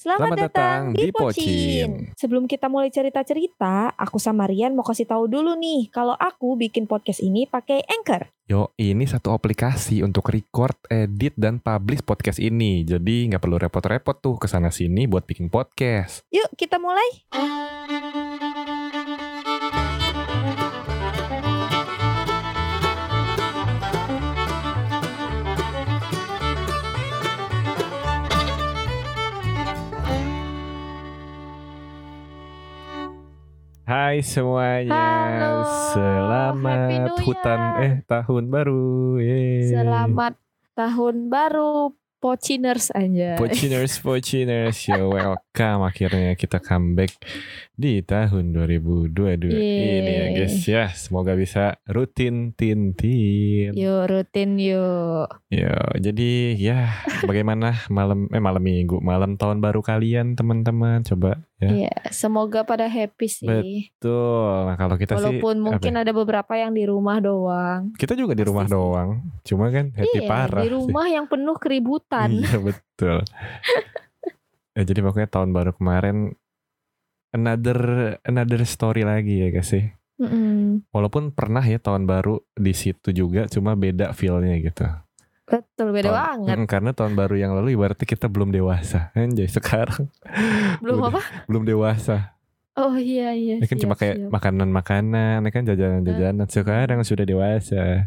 Selamat, 0.00 0.32
Selamat 0.32 0.38
datang 0.48 0.80
di 0.96 1.12
Pocin. 1.12 2.16
Sebelum 2.16 2.48
kita 2.48 2.72
mulai 2.72 2.88
cerita-cerita, 2.88 3.92
aku 4.00 4.16
sama 4.16 4.48
Rian 4.48 4.72
mau 4.72 4.80
kasih 4.80 5.04
tahu 5.04 5.28
dulu 5.28 5.52
nih 5.60 5.92
kalau 5.92 6.16
aku 6.16 6.56
bikin 6.56 6.88
podcast 6.88 7.20
ini 7.20 7.44
pakai 7.44 7.84
Anchor. 7.84 8.32
Yo, 8.48 8.72
ini 8.80 9.04
satu 9.04 9.36
aplikasi 9.36 10.00
untuk 10.00 10.32
record, 10.32 10.72
edit, 10.88 11.36
dan 11.36 11.60
publish 11.60 12.00
podcast 12.00 12.40
ini. 12.40 12.80
Jadi 12.80 13.28
nggak 13.28 13.44
perlu 13.44 13.60
repot-repot 13.60 14.16
tuh 14.24 14.40
ke 14.40 14.48
sana 14.48 14.72
sini 14.72 15.04
buat 15.04 15.28
bikin 15.28 15.52
podcast. 15.52 16.24
Yuk 16.32 16.48
kita 16.56 16.80
mulai. 16.80 18.39
Hai 33.90 34.22
semuanya, 34.22 34.94
Halo, 34.94 35.66
selamat 35.90 37.10
hutan 37.26 37.60
eh 37.82 37.94
tahun 38.06 38.46
baru. 38.46 39.18
Yeay. 39.18 39.66
Selamat 39.66 40.38
tahun 40.78 41.26
baru 41.26 41.90
Pociners 42.22 42.94
aja. 42.94 43.34
Pociners, 43.34 43.98
Pociners, 43.98 44.78
yo 44.86 45.10
welcome 45.10 45.82
akhirnya 45.82 46.38
kita 46.38 46.62
comeback 46.62 47.18
di 47.80 48.04
tahun 48.04 48.52
2022 48.52 49.16
ini 49.48 49.56
ya 49.56 50.26
Yeay. 50.28 50.36
guys 50.36 50.60
ya. 50.68 50.92
Semoga 50.92 51.32
bisa 51.32 51.80
rutin 51.88 52.52
tintin. 52.52 53.72
Yuk 53.72 54.04
rutin 54.04 54.60
yuk. 54.60 55.32
Ya, 55.48 55.80
jadi 55.96 56.52
ya 56.60 56.92
bagaimana 57.24 57.80
malam 57.88 58.28
eh 58.28 58.36
malam 58.38 58.60
minggu, 58.60 59.00
malam 59.00 59.40
tahun 59.40 59.64
baru 59.64 59.80
kalian 59.80 60.36
teman-teman 60.36 61.00
coba 61.08 61.40
ya. 61.56 61.88
Iya, 61.88 61.96
semoga 62.12 62.68
pada 62.68 62.84
happy 62.84 63.26
sih. 63.32 63.48
Betul. 63.96 64.68
Nah, 64.68 64.76
kalau 64.76 65.00
kita 65.00 65.16
Walaupun 65.16 65.54
sih 65.56 65.64
mungkin 65.64 65.92
apa 65.96 65.98
ya? 66.00 66.04
ada 66.04 66.12
beberapa 66.12 66.52
yang 66.60 66.76
di 66.76 66.84
rumah 66.84 67.16
doang. 67.24 67.96
kita 67.96 68.12
juga 68.12 68.36
di 68.36 68.44
pasti 68.44 68.50
rumah 68.52 68.66
sih. 68.68 68.72
doang. 68.76 69.08
Cuma 69.40 69.64
kan 69.72 69.86
happy 69.96 70.20
iya, 70.20 70.28
parah 70.28 70.60
di 70.60 70.68
sih. 70.68 70.76
rumah 70.76 71.06
yang 71.08 71.24
penuh 71.24 71.56
keributan. 71.56 72.28
Iya, 72.28 72.56
betul. 72.60 73.24
ya, 74.76 74.82
jadi 74.84 75.00
pokoknya 75.00 75.28
tahun 75.32 75.50
baru 75.56 75.72
kemarin 75.72 76.36
another 77.30 77.78
another 78.22 78.62
story 78.62 79.02
lagi 79.02 79.40
ya 79.40 79.48
guys 79.50 79.68
sih. 79.68 79.84
Mm-mm. 80.20 80.84
Walaupun 80.92 81.32
pernah 81.32 81.62
ya 81.62 81.78
tahun 81.78 82.04
baru 82.04 82.44
di 82.52 82.72
situ 82.72 83.08
juga 83.10 83.48
cuma 83.48 83.72
beda 83.72 84.12
feel-nya 84.12 84.52
gitu. 84.60 84.84
Betul, 85.44 85.90
beda 85.90 86.12
Tahun- 86.12 86.46
banget. 86.46 86.56
Mm, 86.56 86.66
karena 86.68 86.90
tahun 86.92 87.12
baru 87.14 87.34
yang 87.34 87.52
lalu 87.52 87.74
ibaratnya 87.74 88.04
kita 88.04 88.28
belum 88.28 88.52
dewasa. 88.52 89.10
Anjay, 89.12 89.48
sekarang 89.48 90.06
Belum 90.78 91.00
udah- 91.00 91.10
apa? 91.10 91.20
belum 91.46 91.64
dewasa. 91.64 92.36
Oh 92.78 92.94
iya 92.94 93.34
iya. 93.34 93.58
Ini 93.58 93.66
kan 93.66 93.78
cuma 93.78 93.92
siap, 93.92 94.00
kayak 94.00 94.16
siap. 94.16 94.30
makanan-makanan, 94.30 95.36
ini 95.42 95.50
kan 95.50 95.62
jajanan-jajanan. 95.66 96.46
Sekarang 96.46 97.00
sudah 97.02 97.26
dewasa. 97.26 98.06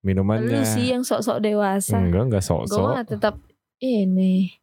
Minumannya 0.00 0.62
Lu 0.62 0.64
sih 0.64 0.94
yang 0.94 1.02
sok-sok 1.02 1.42
dewasa. 1.42 1.98
enggak 1.98 2.22
enggak 2.24 2.40
Gue 2.40 2.48
sok-sok. 2.48 2.86
mah 2.86 3.02
tetap 3.04 3.34
ini 3.76 4.54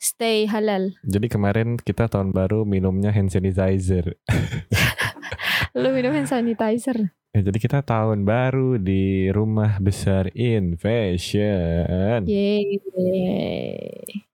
stay 0.00 0.48
halal. 0.48 0.96
Jadi 1.04 1.28
kemarin 1.28 1.76
kita 1.76 2.08
tahun 2.08 2.32
baru 2.32 2.64
minumnya 2.64 3.12
hand 3.12 3.28
sanitizer. 3.28 4.16
Lu 5.76 5.92
minum 5.92 6.10
hand 6.16 6.26
sanitizer. 6.26 7.12
Ya, 7.30 7.46
jadi 7.46 7.58
kita 7.62 7.86
tahun 7.86 8.26
baru 8.26 8.74
di 8.80 9.30
rumah 9.30 9.78
besar 9.78 10.34
Invasion. 10.34 12.26
Yeay. 12.26 12.82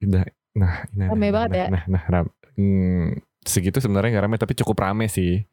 Udah, 0.00 0.25
nah, 0.56 0.89
nah, 0.97 1.12
Rame 1.12 1.28
nah, 1.28 1.33
banget 1.34 1.50
nah, 1.53 1.58
ya. 1.61 1.67
Nah, 1.69 1.83
nah, 1.92 2.03
ram- 2.08 2.33
hmm, 2.56 3.20
segitu 3.45 3.84
sebenarnya 3.84 4.17
nggak 4.17 4.25
rame 4.25 4.41
tapi 4.41 4.56
cukup 4.56 4.80
rame 4.80 5.12
sih. 5.12 5.45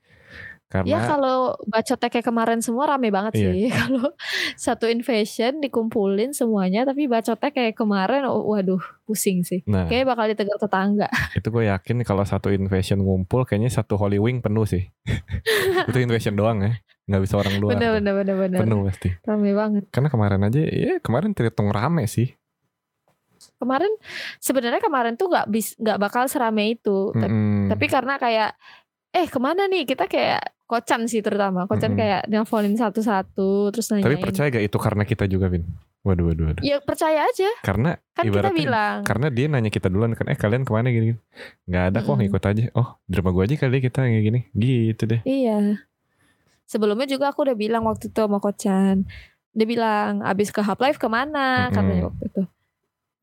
Ya 0.81 0.97
Karena 0.97 1.05
kalau 1.05 1.37
bacotnya 1.63 2.09
kayak 2.09 2.25
kemarin 2.25 2.59
semua 2.59 2.89
rame 2.89 3.13
banget 3.13 3.37
Iya. 3.37 3.45
sih. 3.45 3.61
Kalau 3.77 4.09
satu 4.55 4.89
invasion 4.89 5.61
dikumpulin 5.61 6.33
semuanya 6.33 6.81
tapi 6.81 7.05
bacotnya 7.05 7.53
kayak 7.53 7.77
kemarin 7.77 8.25
oh, 8.25 8.41
waduh 8.49 8.81
pusing 9.05 9.45
sih. 9.45 9.61
nah, 9.69 9.85
Kayaknya 9.85 10.07
bakal 10.09 10.25
ditegur 10.27 10.57
tetangga. 10.57 11.07
itu 11.37 11.47
gue 11.47 11.63
yakin 11.69 12.01
kalau 12.01 12.25
satu 12.25 12.49
Invasion 12.49 12.99
ngumpul 12.99 13.45
kayaknya 13.45 13.69
satu 13.69 13.93
Holy 13.95 14.17
Wing 14.17 14.41
penuh 14.41 14.65
sih. 14.65 14.89
itu 15.89 15.97
Invasion 15.99 16.33
doang 16.33 16.59
ya. 16.59 16.73
nggak 17.03 17.21
bisa 17.21 17.35
orang 17.35 17.55
luar. 17.59 17.75
Bener 17.75 17.89
bener 17.99 18.13
bener 18.17 18.35
bener. 18.39 18.59
Penuh 18.63 18.79
pasti. 18.87 19.09
Rame 19.21 19.51
banget. 19.51 19.83
Karena 19.91 20.09
kemarin 20.09 20.41
aja 20.41 20.61
ya 20.63 20.93
kemarin 20.97 21.35
terhitung 21.35 21.69
rame 21.69 22.07
sih. 22.07 22.33
Kemarin 23.59 23.91
sebenarnya 24.39 24.79
kemarin 24.79 25.13
tuh 25.15 25.27
nggak 25.27 25.47
bis 25.51 25.75
nggak 25.75 25.99
bakal 25.99 26.25
serame 26.25 26.75
itu. 26.75 27.11
Tapi, 27.11 27.27
Mm-mm. 27.27 27.67
tapi 27.69 27.85
karena 27.87 28.15
kayak 28.15 28.51
eh 29.11 29.27
ke 29.27 29.35
mana 29.37 29.67
nih 29.67 29.83
kita 29.83 30.07
kayak 30.07 30.41
kocan 30.73 31.05
sih 31.05 31.21
terutama 31.21 31.69
kocan 31.69 31.93
Mm-mm. 31.93 32.01
kayak 32.01 32.21
nelfonin 32.25 32.73
satu-satu 32.73 33.69
terus 33.69 33.93
nanyain. 33.93 34.09
Tapi 34.09 34.17
percaya 34.17 34.47
gak 34.49 34.65
itu 34.65 34.77
karena 34.81 35.03
kita 35.05 35.29
juga, 35.29 35.45
Vin? 35.53 35.61
Waduh, 36.01 36.33
waduh, 36.33 36.43
waduh. 36.51 36.63
Ya 36.65 36.83
percaya 36.83 37.23
aja 37.23 37.47
Karena 37.63 37.95
kan 38.11 38.27
kita 38.27 38.51
bilang. 38.51 39.07
karena 39.07 39.31
dia 39.31 39.45
nanya 39.47 39.71
kita 39.71 39.87
duluan 39.87 40.11
kan, 40.17 40.27
eh 40.27 40.35
kalian 40.35 40.67
ke 40.67 40.71
mana 40.73 40.89
gini? 40.91 41.15
gini. 41.15 41.19
Nggak 41.69 41.83
ada 41.93 41.97
kok 42.01 42.09
Mm-mm. 42.09 42.19
ngikut 42.27 42.43
aja. 42.43 42.61
Oh, 42.75 42.89
di 43.05 43.13
rumah 43.21 43.31
gue 43.31 43.43
aja 43.47 43.55
kali 43.55 43.77
kita 43.79 43.99
kayak 44.03 44.23
gini. 44.25 44.39
Gitu 44.51 45.03
deh. 45.07 45.21
Iya. 45.23 45.79
Sebelumnya 46.67 47.07
juga 47.07 47.29
aku 47.31 47.45
udah 47.45 47.55
bilang 47.55 47.85
waktu 47.87 48.11
itu 48.11 48.19
sama 48.19 48.41
kocan. 48.41 49.07
Dia 49.53 49.67
bilang 49.69 50.25
abis 50.25 50.49
ke 50.49 50.59
Half 50.59 50.81
Life 50.81 50.99
ke 50.99 51.07
mana 51.07 51.69
Mm-mm. 51.69 51.75
katanya 51.77 52.03
waktu 52.11 52.23
itu. 52.27 52.41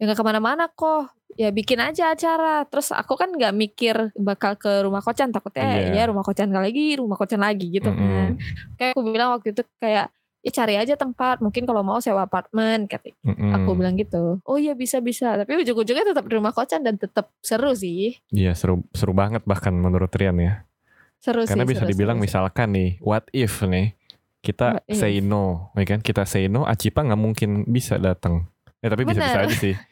Ya 0.01 0.03
gak 0.09 0.17
ke 0.17 0.25
mana-mana 0.25 0.65
kok. 0.73 1.13
Ya 1.41 1.49
bikin 1.49 1.81
aja 1.81 2.13
acara. 2.13 2.69
Terus 2.69 2.93
aku 2.93 3.17
kan 3.17 3.33
gak 3.33 3.57
mikir 3.57 4.13
bakal 4.13 4.61
ke 4.61 4.85
rumah 4.85 5.01
kocan. 5.01 5.33
Takutnya 5.33 5.89
Iya. 5.89 5.97
ya 5.97 6.05
rumah 6.07 6.21
kocan 6.21 6.53
kali 6.53 6.65
lagi, 6.69 6.87
rumah 7.01 7.17
kocan 7.17 7.41
lagi 7.41 7.73
gitu 7.73 7.89
kan. 7.89 8.37
Mm-mm. 8.37 8.77
Kayak 8.77 8.93
aku 8.93 9.01
bilang 9.03 9.33
waktu 9.33 9.57
itu 9.57 9.65
kayak 9.81 10.13
ya 10.41 10.51
cari 10.53 10.77
aja 10.77 10.95
tempat. 10.95 11.41
Mungkin 11.41 11.65
kalau 11.65 11.81
mau 11.81 11.97
sewa 11.97 12.29
apartemen. 12.29 12.85
Kata 12.85 13.17
Mm-mm. 13.25 13.57
Aku 13.57 13.73
bilang 13.73 13.97
gitu. 13.97 14.45
Oh 14.45 14.61
iya 14.61 14.77
bisa-bisa. 14.77 15.33
Tapi 15.35 15.65
ujung-ujungnya 15.65 16.13
tetap 16.13 16.29
di 16.29 16.37
rumah 16.37 16.53
kocan 16.53 16.85
dan 16.85 17.01
tetap 17.01 17.33
seru 17.41 17.73
sih. 17.73 18.21
Iya 18.29 18.53
seru 18.53 18.85
seru 18.93 19.17
banget 19.17 19.41
bahkan 19.43 19.73
menurut 19.73 20.13
Rian 20.13 20.37
ya. 20.37 20.69
Seru 21.17 21.45
Karena 21.45 21.65
sih. 21.65 21.73
bisa 21.73 21.83
seru, 21.85 21.91
dibilang 21.91 22.17
seru, 22.17 22.25
misalkan 22.25 22.69
nih, 22.71 22.91
what 23.01 23.25
if 23.33 23.61
nih 23.61 23.97
kita 24.41 24.77
What 24.77 24.85
if? 24.89 24.97
say 24.97 25.21
no, 25.21 25.69
ya 25.73 25.85
kan? 25.87 26.01
Kita 26.01 26.25
say 26.25 26.49
no, 26.49 26.65
Acipa 26.65 27.01
nggak 27.01 27.17
mungkin 27.17 27.65
bisa 27.65 27.97
datang. 27.97 28.49
Ya 28.81 28.89
tapi 28.89 29.05
bisa-bisa 29.05 29.45
aja 29.45 29.53
sih. 29.53 29.73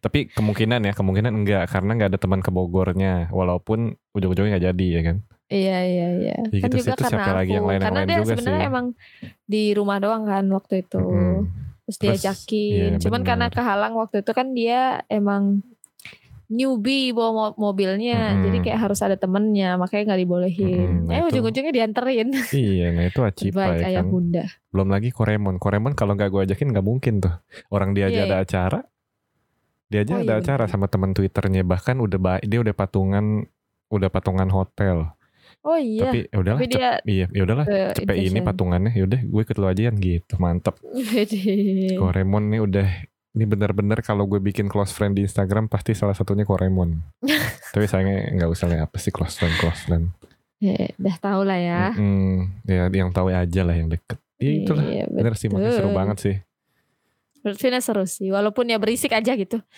Tapi 0.00 0.28
kemungkinan 0.28 0.80
ya, 0.80 0.92
kemungkinan 0.92 1.32
enggak 1.34 1.64
karena 1.68 1.90
nggak 1.92 2.10
ada 2.10 2.18
teman 2.18 2.40
ke 2.40 2.48
Bogornya, 2.48 3.28
walaupun 3.28 3.78
ujung-ujungnya 4.10 4.56
nggak 4.56 4.66
jadi 4.72 4.86
ya 4.90 5.02
kan. 5.04 5.16
Iya 5.46 5.78
iya 5.82 6.08
iya. 6.14 6.36
Ya 6.40 6.58
kan 6.58 6.70
gitu 6.70 6.76
sih, 6.78 6.80
juga 6.80 6.92
terus 6.94 7.04
karena 7.06 7.20
siapa 7.20 7.32
lagi 7.36 7.50
yang 7.50 7.58
aku. 7.58 7.68
lain- 7.68 7.74
yang 7.74 7.84
karena 7.84 7.98
lain 7.98 8.08
dia 8.08 8.16
juga 8.16 8.30
sebenarnya 8.30 8.60
sih. 8.60 8.70
emang 8.70 8.86
di 9.44 9.62
rumah 9.74 9.96
doang 9.98 10.22
kan 10.24 10.44
waktu 10.48 10.74
itu. 10.80 10.96
Mm-mm. 10.96 11.36
Terus 11.82 11.96
Terus, 11.98 12.20
diajakin. 12.22 12.90
iya, 12.94 13.02
Cuman 13.02 13.20
karena 13.20 13.46
benar. 13.46 13.56
kehalang 13.56 13.94
waktu 13.94 14.16
itu 14.22 14.30
kan 14.30 14.46
dia 14.50 14.80
emang 15.06 15.58
newbie 16.46 17.10
bawa 17.10 17.30
mo- 17.30 17.56
mobilnya. 17.60 18.34
Mm-mm. 18.34 18.42
Jadi 18.46 18.58
kayak 18.62 18.78
harus 18.80 19.00
ada 19.00 19.14
temennya. 19.14 19.74
Makanya 19.74 20.02
nggak 20.08 20.20
dibolehin. 20.20 20.88
Mm-mm, 21.02 21.06
nah 21.06 21.14
eh 21.14 21.20
itu. 21.20 21.28
ujung-ujungnya 21.34 21.72
dianterin. 21.72 22.28
Iya, 22.50 22.86
nah 22.90 23.04
itu 23.04 23.20
Acipa 23.28 23.62
ya 23.70 23.86
ayah 23.86 24.02
kan. 24.02 24.06
bunda. 24.06 24.44
Belum 24.70 24.88
lagi 24.88 25.10
Koremon. 25.10 25.58
Koremon 25.58 25.94
kalau 25.94 26.14
nggak 26.14 26.30
gue 26.30 26.40
ajakin 26.46 26.70
nggak 26.70 26.86
mungkin 26.86 27.18
tuh. 27.18 27.34
Orang 27.68 27.90
dia 27.90 28.06
aja 28.06 28.22
Iya, 28.22 28.26
ada 28.26 28.38
acara. 28.40 28.80
Dia 29.90 30.00
aja 30.00 30.12
Oh, 30.12 30.20
ada 30.20 30.32
iya, 30.32 30.40
acara 30.40 30.64
bener. 30.64 30.70
sama 30.70 30.86
teman 30.86 31.10
Twitternya. 31.10 31.62
Bahkan 31.62 31.96
udah 31.98 32.18
ba- 32.18 32.40
dia 32.40 32.58
udah 32.58 32.72
patungan 32.72 33.44
udah 33.88 34.08
patungan 34.08 34.46
hotel. 34.48 35.10
Oh 35.60 35.76
iya. 35.76 36.06
Tapi 36.06 36.18
ya 36.24 36.36
udahlah. 36.38 36.56
Tapi 36.56 36.68
cep- 36.68 36.78
dia 36.78 36.90
iya, 37.04 37.26
ya 37.28 37.42
udahlah. 37.42 37.66
ke 37.66 37.78
Cepet 37.98 38.16
ini 38.22 38.38
patungannya. 38.40 38.92
Yaudah, 38.94 39.20
gue 39.20 39.40
ikut 39.42 39.56
lu 39.56 39.66
aja 39.66 39.82
kan 39.84 39.96
gitu. 39.98 40.32
Mantep. 40.38 40.74
Koremon 41.96 42.44
nih 42.48 42.60
udah 42.60 42.88
ini 43.30 43.44
bener-bener 43.44 43.98
kalau 44.00 44.26
gue 44.26 44.38
bikin 44.38 44.66
close 44.66 44.90
friend 44.90 45.14
di 45.14 45.22
Instagram 45.22 45.66
pasti 45.66 45.92
salah 45.92 46.14
satunya 46.14 46.42
Koremon. 46.42 47.02
Tapi 47.74 47.84
sayangnya 47.84 48.30
nggak 48.32 48.50
usah 48.50 48.66
lah 48.66 48.86
apa 48.86 48.96
sih 48.96 49.10
close 49.10 49.36
friend 49.36 49.54
close 49.56 49.84
friend. 49.84 50.10
Ya, 50.58 50.92
udah 50.94 51.16
tau 51.18 51.40
lah 51.40 51.56
ya. 51.56 51.82
Mm-mm. 51.94 52.62
ya 52.64 52.88
yang 52.90 53.10
tahu 53.10 53.28
aja 53.28 53.60
lah 53.62 53.72
yang 53.72 53.88
deket. 53.88 54.18
Ya 54.36 54.50
itulah. 54.56 54.84
Iya, 54.84 55.04
Bener 55.08 55.32
sih 55.34 55.48
makanya 55.48 55.72
seru 55.74 55.90
banget 55.90 56.16
sih. 56.20 56.36
Menurut 57.40 57.58
Vina 57.58 57.80
seru 57.80 58.04
sih. 58.04 58.28
Walaupun 58.28 58.68
ya 58.68 58.76
berisik 58.76 59.12
aja 59.12 59.34
gitu. 59.34 59.60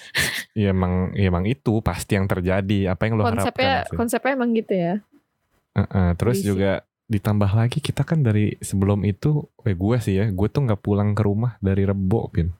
Ya 0.52 0.68
emang, 0.68 1.16
ya 1.16 1.32
emang 1.32 1.48
itu 1.48 1.80
pasti 1.80 2.12
yang 2.12 2.28
terjadi. 2.28 2.92
Apa 2.92 3.08
yang 3.08 3.16
lo 3.16 3.24
konsepnya 3.24 3.88
harapkan 3.88 3.88
sih. 3.88 3.96
konsepnya 3.96 4.32
emang 4.36 4.50
gitu 4.52 4.74
ya. 4.76 4.94
Heeh, 5.72 6.08
terus 6.20 6.44
Berisik. 6.44 6.50
juga 6.52 6.72
ditambah 7.08 7.50
lagi 7.56 7.78
kita 7.80 8.04
kan 8.04 8.20
dari 8.20 8.60
sebelum 8.60 9.00
itu, 9.08 9.48
eh 9.64 9.72
gue 9.72 9.96
sih 9.96 10.20
ya, 10.20 10.28
gue 10.28 10.48
tuh 10.52 10.68
nggak 10.68 10.84
pulang 10.84 11.16
ke 11.16 11.24
rumah 11.24 11.56
dari 11.64 11.88
Rebo, 11.88 12.28
Pin. 12.28 12.52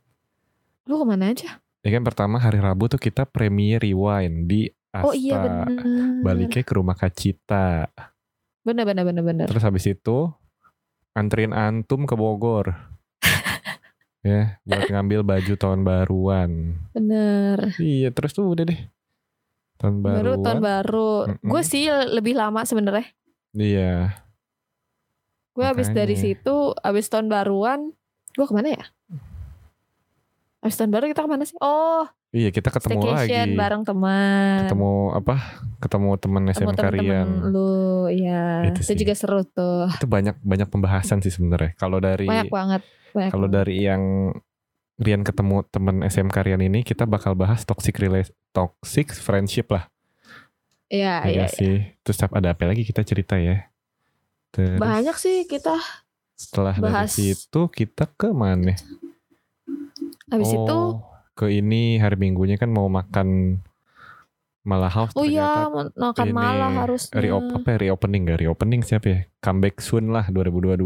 Lu 0.89 0.97
ke 0.97 1.05
mana 1.05 1.37
aja? 1.37 1.61
Ya 1.83 1.91
kan 1.91 2.07
pertama 2.07 2.39
hari 2.39 2.63
Rabu 2.63 2.87
tuh 2.87 3.03
kita 3.03 3.27
premier 3.27 3.83
rewind 3.83 4.47
di 4.47 4.71
Asta. 4.95 5.09
Oh 5.09 5.15
iya. 5.17 5.67
Baliknya 6.23 6.63
ke 6.63 6.73
rumah 6.79 6.95
Kacita. 6.95 7.91
Bener 8.63 8.87
bener 8.87 9.03
bener 9.03 9.25
bener. 9.27 9.47
Terus 9.51 9.65
habis 9.67 9.91
itu 9.91 10.31
anterin 11.17 11.51
antum 11.51 12.07
ke 12.07 12.15
Bogor. 12.15 12.71
Ya, 14.23 14.59
buat 14.63 14.87
ngambil 14.89 15.21
baju 15.27 15.55
tahun 15.59 15.81
baruan. 15.83 16.51
Bener. 16.95 17.75
Iya, 17.79 18.15
terus 18.15 18.33
tuh 18.35 18.47
udah 18.47 18.65
deh. 18.67 18.81
Tahun 19.83 19.99
baru 19.99 20.39
baru. 20.39 20.45
tahun 20.47 20.61
baru. 20.63 21.15
Mm-mm. 21.27 21.51
Gue 21.51 21.63
sih 21.67 21.91
lebih 21.91 22.39
lama 22.39 22.63
sebenarnya. 22.63 23.11
Iya. 23.53 24.23
Gue 25.53 25.65
habis 25.69 25.93
dari 25.93 26.17
situ, 26.17 26.73
habis 26.81 27.13
tahun 27.13 27.29
baruan, 27.29 27.93
gue 28.33 28.47
ke 28.47 28.55
mana 28.57 28.73
ya? 28.73 28.85
Habis 30.65 30.81
tahun 30.81 30.95
baru 30.95 31.05
kita 31.13 31.27
ke 31.27 31.31
mana 31.31 31.45
sih? 31.45 31.59
Oh, 31.61 32.09
Iya 32.33 32.49
kita 32.49 32.73
ketemu 32.73 33.13
staycation 33.13 33.45
lagi. 33.47 33.59
bareng 33.61 33.83
teman. 33.85 34.57
Ketemu 34.65 34.91
apa? 35.13 35.35
Ketemu 35.79 36.09
teman 36.17 36.43
Ketemu 36.43 36.71
SMK 36.73 36.85
Rian. 36.91 37.29
lu, 37.47 37.73
ya. 38.09 38.65
Itu 38.65 38.81
Itu, 38.81 38.89
sih. 38.89 38.97
juga 38.97 39.13
seru 39.13 39.45
tuh. 39.45 39.93
Itu 39.93 40.07
banyak 40.07 40.41
banyak 40.41 40.65
pembahasan 40.67 41.21
sih 41.21 41.29
sebenarnya. 41.29 41.77
Kalau 41.77 42.01
dari 42.01 42.25
Banyak 42.25 42.49
banget. 42.49 42.83
Banyak 43.13 43.31
kalau 43.31 43.47
banget. 43.47 43.57
dari 43.59 43.77
yang 43.83 44.03
Rian 44.95 45.21
ketemu 45.21 45.61
teman 45.67 46.01
SMK 46.01 46.37
Rian 46.39 46.63
ini 46.63 46.81
kita 46.81 47.05
bakal 47.05 47.35
bahas 47.35 47.63
toxic 47.63 47.93
relation 47.97 48.33
toxic 48.51 49.11
friendship 49.11 49.69
lah. 49.69 49.93
Iya, 50.89 51.15
Ya 51.19 51.27
iya. 51.27 51.37
nggak 51.39 51.53
sih. 51.53 51.77
Terus 52.01 52.17
ada 52.23 52.49
apa 52.49 52.65
lagi 52.65 52.81
kita 52.81 53.01
cerita 53.03 53.37
ya? 53.37 53.69
Terus 54.51 54.77
Banyak 54.77 55.17
sih 55.17 55.45
kita. 55.45 55.77
setelah 56.33 56.73
dari 56.75 56.85
bahas. 57.05 57.13
situ 57.13 57.69
kita 57.69 58.09
ke 58.09 58.29
mana? 58.31 58.73
Habis 60.27 60.49
itu, 60.51 60.65
Oh, 60.75 61.12
ke 61.33 61.49
ini 61.51 61.97
hari 61.97 62.17
Minggunya 62.17 62.55
kan 62.55 62.69
mau 62.69 62.87
makan 62.87 63.59
Malah 64.63 64.89
House 64.89 65.13
oh 65.13 65.25
iya, 65.25 65.67
makan 65.91 66.23
ini 66.25 66.33
malah 66.33 66.71
harusnya. 66.79 67.19
reop 67.19 67.43
apa 67.53 67.69
ya, 67.69 67.79
reopening 67.83 68.23
gak 68.25 68.41
reopening 68.41 68.81
siapa 68.81 69.07
ya 69.07 69.19
comeback 69.39 69.79
soon 69.79 70.09
lah 70.09 70.23
2022 70.27 70.79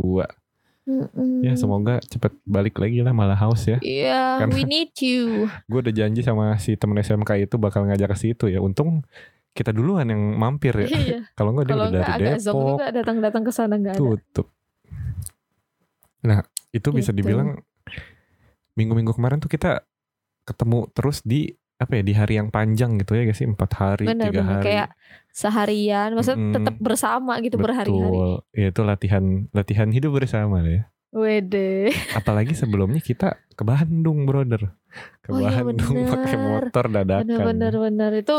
Mm-mm. 0.87 1.43
ya 1.43 1.53
semoga 1.55 1.99
cepet 2.01 2.31
balik 2.43 2.79
lagi 2.79 3.01
lah 3.01 3.11
malah 3.11 3.35
house 3.35 3.67
ya 3.67 3.77
Iya, 3.79 4.41
Karena- 4.41 4.55
we 4.55 4.63
need 4.71 4.95
you. 4.97 5.45
gue 5.63 5.79
udah 5.83 5.93
janji 5.93 6.23
sama 6.23 6.57
si 6.57 6.73
temen 6.73 6.97
SMK 6.97 7.27
itu 7.43 7.57
bakal 7.57 7.85
ngajak 7.85 8.07
ke 8.07 8.17
situ 8.17 8.47
ya 8.47 8.59
untung 8.59 9.03
kita 9.51 9.71
duluan 9.71 10.07
yang 10.07 10.23
mampir 10.33 10.73
ya 10.79 10.89
Iya. 10.89 11.19
kalau 11.39 11.53
nggak 11.53 11.65
dia 11.65 11.75
Kalau 11.75 11.87
udah 11.87 12.01
dari 12.01 12.13
agak 12.25 12.39
Depok 12.41 12.65
juga 12.73 12.87
datang-datang 12.93 13.43
ke 13.43 13.51
sana 13.51 13.75
nggak 13.75 13.93
ada. 13.93 14.01
tutup 14.01 14.47
nah 16.23 16.41
itu 16.71 16.89
bisa 16.91 17.11
Gitu. 17.11 17.19
dibilang 17.19 17.61
minggu-minggu 18.73 19.13
kemarin 19.13 19.37
tuh 19.37 19.49
kita 19.49 19.85
ketemu 20.47 20.87
terus 20.95 21.21
di 21.27 21.53
apa 21.77 22.01
ya 22.01 22.03
di 22.07 22.15
hari 22.17 22.41
yang 22.41 22.49
panjang 22.49 22.97
gitu 22.97 23.13
ya 23.13 23.29
guys 23.29 23.37
sih 23.37 23.45
empat 23.45 23.71
hari 23.77 24.09
Bener 24.09 24.33
tiga 24.33 24.41
bener 24.41 24.49
hari 24.49 24.65
kayak 24.65 24.89
seharian, 25.37 26.17
maksudnya 26.17 26.41
Mm-mm. 26.41 26.55
tetap 26.57 26.75
bersama 26.81 27.37
gitu 27.45 27.61
berhari-hari. 27.61 28.41
Ya, 28.57 28.73
itu 28.73 28.81
latihan 28.81 29.45
latihan 29.53 29.93
hidup 29.93 30.17
bersama 30.17 30.65
ya. 30.65 30.89
Wede. 31.13 31.93
Apalagi 32.17 32.57
sebelumnya 32.57 33.05
kita 33.05 33.37
ke 33.53 33.61
Bandung, 33.61 34.25
brother. 34.25 34.73
Ke 35.21 35.37
Oh 35.37 35.41
iya, 35.45 35.61
Bandung 35.61 36.09
pakai 36.09 36.37
bener. 36.41 36.49
motor 36.49 36.85
dadakan. 36.89 37.25
Bener-bener 37.29 37.75
bener 37.77 38.11
itu 38.25 38.37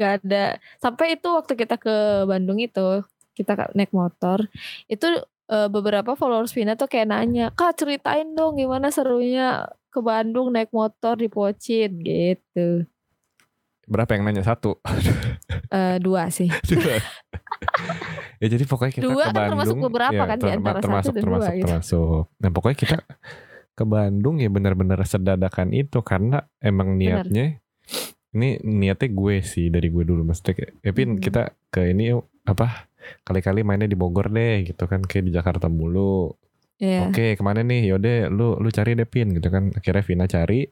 gak 0.00 0.24
ada. 0.24 0.56
Sampai 0.80 1.20
itu 1.20 1.28
waktu 1.28 1.52
kita 1.60 1.76
ke 1.76 2.24
Bandung 2.24 2.56
itu 2.56 3.04
kita 3.36 3.76
naik 3.76 3.92
motor 3.92 4.48
itu 4.88 5.08
eh, 5.48 5.68
beberapa 5.68 6.16
followers 6.16 6.56
Vina 6.56 6.72
tuh 6.76 6.88
kayak 6.88 7.12
nanya, 7.12 7.52
kak 7.52 7.76
ceritain 7.76 8.32
dong 8.32 8.56
gimana 8.56 8.88
serunya 8.88 9.68
ke 9.90 10.00
Bandung 10.00 10.48
naik 10.48 10.70
motor 10.70 11.14
di 11.14 11.26
Pocin 11.26 11.98
gitu. 11.98 12.86
Berapa 13.84 14.14
yang 14.14 14.24
nanya 14.24 14.42
satu? 14.42 14.78
Eh, 15.70 15.98
dua 15.98 16.26
sih. 16.28 16.50
Dua. 16.66 16.98
ya 18.38 18.46
jadi 18.48 18.64
pokoknya 18.64 18.90
kita 18.92 19.06
Dua 19.06 19.14
ke 19.20 19.22
kan 19.24 19.34
Bandung. 19.36 19.50
termasuk 19.54 19.76
beberapa 19.80 20.22
kan, 20.24 20.34
di 20.34 20.42
terma- 20.44 20.56
antara 20.56 20.74
satu 20.74 20.82
termasuk 20.82 21.12
dan 21.12 21.22
termasuk 21.22 21.46
dua 21.46 21.54
gitu. 21.54 21.66
termasuk. 21.68 22.22
Nah 22.36 22.50
pokoknya 22.50 22.78
kita 22.80 22.96
ke 23.70 23.84
Bandung 23.84 24.36
ya 24.36 24.48
benar-benar 24.48 24.98
sedadakan 25.00 25.68
itu 25.70 25.98
karena 26.00 26.42
emang 26.58 26.88
Bener. 26.92 27.22
niatnya 27.22 27.46
ini 28.30 28.48
niatnya 28.60 29.08
gue 29.08 29.34
sih 29.40 29.66
dari 29.68 29.88
gue 29.88 30.02
dulu 30.02 30.22
maksudnya 30.24 30.54
kayak 30.54 30.70
ya 30.80 30.90
Pin, 30.90 31.08
Hmm. 31.08 31.20
kita 31.20 31.42
ke 31.68 31.80
ini 31.88 32.14
apa 32.42 32.90
kali-kali 33.22 33.62
mainnya 33.62 33.86
di 33.86 33.94
Bogor 33.94 34.26
deh 34.28 34.64
gitu 34.64 34.84
kan 34.84 35.00
kayak 35.00 35.24
di 35.24 35.32
Jakarta 35.32 35.66
mulu 35.66 36.34
Iya. 36.80 37.12
Oke, 37.12 37.36
ke 37.36 37.42
mana 37.44 37.60
nih? 37.60 37.92
Yaudah, 37.92 38.32
lu 38.32 38.56
lu 38.56 38.68
cari 38.72 38.96
deh 38.96 39.04
Pin 39.04 39.36
gitu 39.36 39.52
kan. 39.52 39.68
Akhirnya 39.76 40.00
Vina 40.00 40.24
cari 40.24 40.64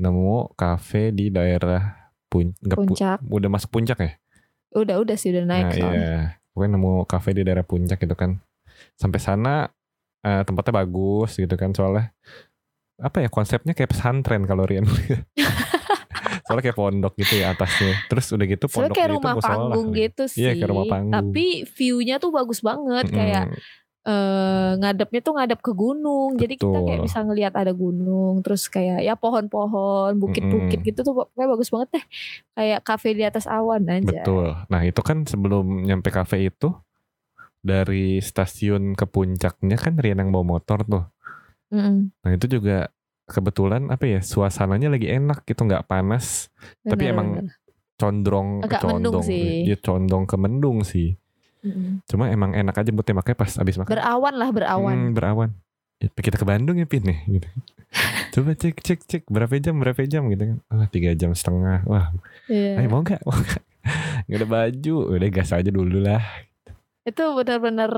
nemu 0.00 0.56
kafe 0.56 1.12
di 1.12 1.28
daerah 1.28 2.08
pun 2.32 2.56
nggak 2.56 2.78
pu- 2.80 2.96
Puncak. 2.96 3.20
udah 3.20 3.48
masuk 3.52 3.68
puncak 3.68 3.98
ya? 4.00 4.10
Udah 4.72 4.96
udah 5.04 5.16
sih 5.20 5.28
udah 5.28 5.44
naik 5.44 5.64
nah, 5.68 5.72
soalnya. 5.76 6.00
iya. 6.00 6.20
Pokoknya 6.56 6.70
nemu 6.80 6.92
kafe 7.04 7.30
di 7.36 7.42
daerah 7.44 7.64
puncak 7.68 8.00
gitu 8.00 8.16
kan. 8.16 8.40
Sampai 8.96 9.20
sana 9.20 9.68
eh, 10.24 10.42
tempatnya 10.48 10.72
bagus 10.82 11.36
gitu 11.36 11.52
kan 11.60 11.76
soalnya 11.76 12.16
apa 13.02 13.18
ya 13.18 13.28
konsepnya 13.28 13.74
kayak 13.74 13.90
pesantren 13.90 14.46
kalau 14.46 14.62
Rian 14.62 14.86
soalnya 16.46 16.62
kayak 16.62 16.78
pondok 16.78 17.18
gitu 17.18 17.42
ya 17.42 17.50
atasnya 17.50 17.98
terus 18.06 18.30
udah 18.30 18.46
gitu 18.46 18.70
pondok 18.70 18.94
kayak 18.94 19.10
itu 19.10 19.16
rumah 19.18 19.34
panggung 19.38 19.88
gitu 19.90 20.22
sih. 20.30 20.46
Iya, 20.46 20.50
kayak 20.54 20.70
rumah 20.70 20.86
panggung. 20.86 21.14
Tapi 21.14 21.46
view-nya 21.66 22.16
tuh 22.22 22.30
bagus 22.30 22.62
banget 22.62 23.10
Mm-mm. 23.10 23.18
kayak 23.18 23.44
eh 24.02 24.72
ngadepnya 24.82 25.20
tuh 25.22 25.34
ngadep 25.38 25.60
ke 25.62 25.72
gunung. 25.72 26.34
Jadi 26.34 26.54
kita 26.58 26.78
kayak 26.82 27.00
bisa 27.06 27.22
ngelihat 27.22 27.54
ada 27.54 27.70
gunung, 27.70 28.42
terus 28.42 28.66
kayak 28.66 28.98
ya 29.06 29.14
pohon-pohon, 29.14 30.18
bukit-bukit 30.18 30.82
Mm-mm. 30.82 30.88
gitu 30.90 31.00
tuh 31.06 31.14
pokoknya 31.14 31.46
bagus 31.46 31.68
banget 31.70 31.88
deh. 31.94 32.04
Kayak 32.58 32.80
kafe 32.82 33.08
di 33.14 33.22
atas 33.22 33.46
awan 33.46 33.86
aja. 33.86 34.26
Betul. 34.26 34.46
Nah 34.66 34.82
itu 34.82 35.00
kan 35.06 35.22
sebelum 35.22 35.86
nyampe 35.86 36.10
kafe 36.10 36.50
itu 36.50 36.74
dari 37.62 38.18
stasiun 38.18 38.98
ke 38.98 39.06
puncaknya 39.06 39.78
kan 39.78 39.94
Rian 39.94 40.18
yang 40.18 40.34
bawa 40.34 40.58
motor 40.58 40.82
tuh. 40.82 41.04
Mm-mm. 41.70 42.10
Nah 42.26 42.30
itu 42.34 42.46
juga 42.58 42.90
kebetulan 43.30 43.86
apa 43.88 44.04
ya 44.04 44.20
suasananya 44.20 44.90
lagi 44.92 45.06
enak 45.08 45.46
gitu 45.46 45.62
nggak 45.64 45.86
panas 45.86 46.50
Tapi 46.84 47.06
Bener, 47.06 47.14
emang 47.14 47.28
bener. 47.38 47.54
condong 47.96 48.48
Agak 48.66 48.82
condong 48.82 49.22
mendung 49.22 49.24
sih. 49.24 49.62
ya 49.70 49.76
condong 49.78 50.24
ke 50.26 50.36
mendung 50.36 50.78
sih. 50.82 51.14
Mm-mm. 51.62 52.02
Cuma 52.04 52.26
emang 52.26 52.52
enak 52.52 52.74
aja 52.74 52.90
moodnya 52.90 53.14
makanya 53.14 53.38
pas 53.38 53.52
abis 53.54 53.78
makan 53.78 53.90
berawan 53.92 54.34
lah 54.34 54.48
berawan. 54.50 54.96
hmm, 54.98 55.14
berawan. 55.14 55.50
Ya, 55.98 56.10
kita 56.10 56.34
ke 56.34 56.42
Bandung 56.42 56.74
ya 56.74 56.86
Pin 56.86 57.06
nih 57.06 57.18
gitu. 57.30 57.48
Coba 58.34 58.50
cek 58.52 58.82
cek 58.82 59.00
cek 59.04 59.22
berapa 59.26 59.54
jam 59.56 59.78
berapa 59.78 60.02
jam 60.04 60.26
gitu 60.26 60.42
kan. 60.42 60.58
Wah 60.68 60.88
tiga 60.88 61.14
jam 61.14 61.30
setengah. 61.30 61.86
Wah 61.86 62.10
Iya. 62.50 62.82
ayo 62.82 62.88
mau 62.88 63.00
nggak? 63.00 63.22
Mau 63.22 63.34
nggak? 63.34 63.62
Nggak 64.26 64.38
ada 64.38 64.48
baju. 64.48 64.94
Udah 65.10 65.28
gas 65.28 65.50
aja 65.50 65.70
dulu 65.70 65.98
lah. 65.98 66.22
Itu 67.02 67.22
benar-benar 67.34 67.90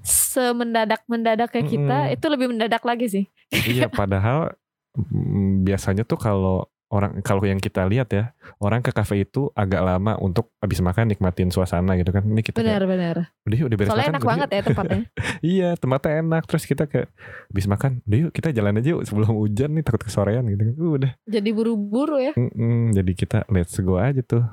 semendadak 0.00 1.02
mendadaknya 1.06 1.62
kita 1.62 1.98
Mm-mm. 2.04 2.14
itu 2.14 2.26
lebih 2.28 2.46
mendadak 2.48 2.82
lagi 2.82 3.06
sih. 3.08 3.24
iya 3.66 3.86
padahal 3.86 4.54
mm, 4.94 5.62
biasanya 5.62 6.02
tuh 6.02 6.16
kalau 6.16 6.66
orang 6.88 7.18
kalau 7.20 7.42
yang 7.42 7.58
kita 7.58 7.82
lihat 7.82 8.06
ya 8.08 8.30
orang 8.56 8.78
ke 8.78 8.88
kafe 8.88 9.20
itu 9.20 9.50
agak 9.52 9.80
lama 9.80 10.14
untuk 10.16 10.54
habis 10.56 10.78
makan 10.78 11.08
nikmatin 11.08 11.50
suasana 11.50 11.94
gitu 11.94 12.08
kan 12.08 12.22
ini 12.22 12.38
kita 12.40 12.56
kayak, 12.56 12.78
Benar-benar. 12.78 13.16
udah 13.42 13.56
yuk 13.56 13.66
udah 13.66 13.76
beres 13.76 13.88
Soalnya 13.88 14.04
makan 14.04 14.12
enak 14.12 14.20
udah 14.20 14.30
banget 14.30 14.46
yuk." 14.46 14.54
ya 14.54 14.62
tempatnya. 14.62 15.00
iya 15.52 15.68
tempatnya 15.74 16.12
enak 16.20 16.42
terus 16.44 16.64
kita 16.64 16.84
kayak 16.84 17.08
habis 17.46 17.66
makan 17.66 17.90
udah 18.02 18.18
yuk 18.20 18.30
kita 18.30 18.48
jalan 18.50 18.74
aja 18.76 18.88
yuk 18.92 19.02
sebelum 19.02 19.30
hujan 19.34 19.70
nih 19.72 19.82
takut 19.82 20.02
kesorean 20.02 20.46
gitu 20.46 20.62
kan 20.62 20.74
Uh, 20.76 20.92
udah 20.94 21.12
Jadi 21.24 21.48
buru-buru 21.50 22.16
ya. 22.16 22.32
Mm-mm, 22.32 22.92
jadi 22.92 23.12
kita 23.12 23.38
let's 23.48 23.74
go 23.76 23.96
aja 23.96 24.20
tuh 24.20 24.46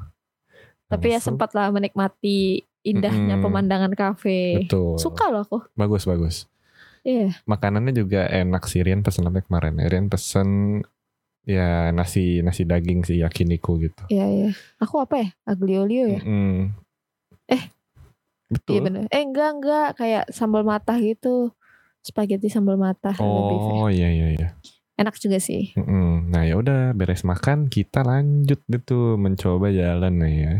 Tapi 0.86 1.06
ya 1.08 1.18
Langsung. 1.18 1.38
sempat 1.38 1.50
lah 1.52 1.70
menikmati 1.70 2.62
indahnya 2.82 3.36
Mm-mm. 3.36 3.46
pemandangan 3.46 3.94
kafe. 3.94 4.58
betul 4.60 4.98
Suka 4.98 5.30
loh 5.30 5.42
aku. 5.42 5.58
bagus 5.74 6.04
bagus 6.04 6.50
Iya. 7.02 7.36
makanannya 7.44 7.92
juga 7.92 8.26
enak 8.26 8.64
sih 8.64 8.80
Rian 8.80 9.00
pesen 9.00 9.24
apa 9.24 9.40
kemarin 9.40 9.76
Rian 9.78 10.08
pesen 10.08 10.82
ya 11.44 11.92
nasi 11.92 12.40
nasi 12.40 12.64
daging 12.64 13.04
sih 13.04 13.20
yakiniku 13.20 13.76
gitu 13.76 14.08
Iya 14.08 14.26
iya. 14.32 14.50
Aku 14.80 15.04
apa 15.04 15.20
ya? 15.20 15.28
Aglio 15.44 15.84
olio 15.84 16.08
ya? 16.08 16.22
Mm-mm. 16.24 16.72
Eh. 17.52 17.64
betul 18.48 18.72
Iya 18.76 18.80
bener. 18.86 19.02
Eh 19.12 19.22
enggak 19.24 19.50
enggak 19.60 19.88
kayak 20.00 20.24
sambal 20.32 20.64
matah 20.64 20.96
gitu. 21.00 21.52
Spaghetti 22.04 22.48
sambal 22.48 22.80
matah. 22.80 23.16
Oh 23.20 23.88
iya 23.92 24.08
iya 24.08 24.28
iya. 24.40 24.50
Enak 24.96 25.20
juga 25.20 25.42
sih. 25.44 25.76
Mm-mm. 25.76 26.32
Nah 26.32 26.48
ya 26.48 26.56
udah 26.56 26.96
beres 26.96 27.28
makan 27.28 27.68
kita 27.68 28.08
lanjut 28.08 28.64
tuh 28.88 29.20
mencoba 29.20 29.68
jalan 29.74 30.14
nih 30.24 30.36
ya. 30.40 30.56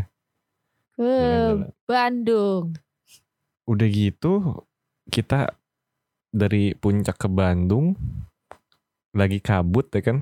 Ke 0.94 1.08
Jalan-jalan. 1.08 1.68
Bandung. 1.88 2.64
Udah 3.64 3.88
gitu 3.88 4.32
kita 5.08 5.56
dari 6.34 6.74
puncak 6.74 7.16
ke 7.16 7.28
Bandung 7.30 7.94
lagi 9.14 9.38
kabut 9.38 9.86
ya 9.88 10.02
kan. 10.02 10.18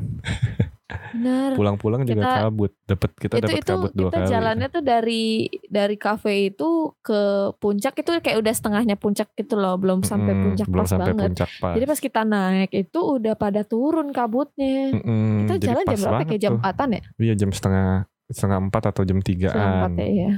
Bener. 1.13 1.57
Pulang-pulang 1.57 2.05
juga 2.05 2.21
Kita- 2.23 2.41
kabut. 2.47 2.73
Dapat 2.85 3.11
kita 3.17 3.35
itu 3.35 3.45
dapat 3.47 3.59
itu 3.59 3.73
kabut 3.73 3.93
dua 3.93 4.09
kita 4.09 4.19
kali. 4.19 4.29
jalannya 4.29 4.69
tuh 4.69 4.83
dari 4.83 5.25
dari 5.67 5.97
kafe 5.97 6.33
itu 6.47 6.69
ke 6.99 7.21
puncak 7.57 7.97
itu 7.97 8.11
kayak 8.15 8.39
udah 8.39 8.53
setengahnya 8.53 8.97
puncak 8.97 9.33
gitu 9.33 9.57
loh 9.57 9.75
belum 9.75 10.01
sampai 10.03 10.31
Mm-mm, 10.31 10.45
puncak 10.47 10.67
belum 10.69 10.79
pas 10.79 10.91
sampai 10.91 11.07
banget 11.11 11.29
puncak 11.33 11.51
pas. 11.57 11.73
jadi 11.73 11.85
pas 11.87 11.97
kita 11.99 12.21
naik 12.23 12.71
itu 12.71 13.01
udah 13.01 13.35
pada 13.35 13.63
turun 13.63 14.09
kabutnya 14.11 14.93
Mm-mm, 14.93 15.49
kita 15.49 15.55
jalan 15.63 15.85
jam 15.87 15.99
berapa 15.99 16.23
kayak 16.27 16.43
jam 16.43 16.53
empatan 16.55 16.89
ya 16.91 17.03
Iya 17.19 17.35
jam 17.39 17.51
setengah 17.51 17.89
setengah 18.29 18.59
empat 18.63 18.83
atau 18.87 19.03
jam 19.03 19.19
setengah 19.19 19.49
tigaan. 19.49 19.91
ya, 19.95 20.09
ya. 20.09 20.33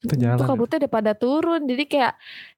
Kita 0.00 0.14
itu 0.16 0.22
jalan. 0.22 0.46
kabutnya 0.46 0.76
udah 0.78 0.92
pada 0.92 1.12
turun 1.12 1.60
jadi 1.66 1.84
kayak 1.84 2.12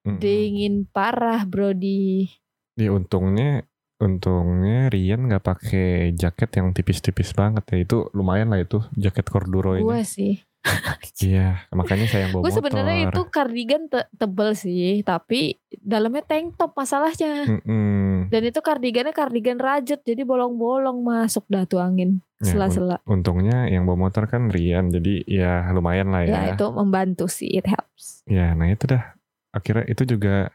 Mm-mm. 0.05 0.19
dingin 0.19 0.75
parah 0.87 1.43
bro 1.43 1.73
di 1.73 2.29
Ya 2.75 2.89
untungnya 2.89 3.65
untungnya 4.03 4.91
Rian 4.91 5.31
nggak 5.31 5.45
pakai 5.47 6.11
jaket 6.19 6.51
yang 6.59 6.75
tipis-tipis 6.75 7.31
banget 7.39 7.63
ya 7.71 7.77
itu 7.87 8.11
lumayan 8.11 8.51
lah 8.51 8.59
itu 8.59 8.83
jaket 8.99 9.31
corduro 9.31 9.79
ini. 9.79 9.87
gue 9.87 10.01
sih 10.03 10.35
Iya, 11.27 11.67
makanya 11.75 12.07
saya 12.07 12.27
yang 12.27 12.39
bawa 12.39 12.43
gue 12.47 12.55
sebenarnya 12.55 12.97
itu 13.11 13.23
kardigan 13.31 13.91
te- 13.91 14.07
tebel 14.15 14.55
sih, 14.55 15.03
tapi 15.03 15.59
dalamnya 15.83 16.23
tank 16.23 16.55
top 16.55 16.79
masalahnya. 16.79 17.47
Mm-mm. 17.47 18.31
Dan 18.31 18.43
itu 18.47 18.63
kardigannya 18.63 19.11
kardigan 19.11 19.59
rajut, 19.59 19.99
jadi 20.07 20.23
bolong-bolong 20.23 21.03
masuk 21.03 21.47
dah 21.51 21.67
tuh 21.67 21.83
angin 21.83 22.23
Ya, 22.43 22.59
sela-sela. 22.59 22.99
Untungnya 23.07 23.71
yang 23.71 23.87
bawa 23.87 24.11
motor 24.11 24.27
kan 24.27 24.51
Rian, 24.51 24.91
jadi 24.91 25.23
ya 25.27 25.71
lumayan 25.71 26.11
lah 26.11 26.27
ya. 26.27 26.31
Ya 26.31 26.43
itu 26.59 26.67
membantu 26.75 27.31
sih, 27.31 27.51
it 27.55 27.67
helps. 27.67 28.27
Ya, 28.27 28.55
nah 28.59 28.67
itu 28.67 28.91
dah. 28.91 29.15
Akhirnya 29.55 29.87
itu 29.87 30.03
juga 30.07 30.51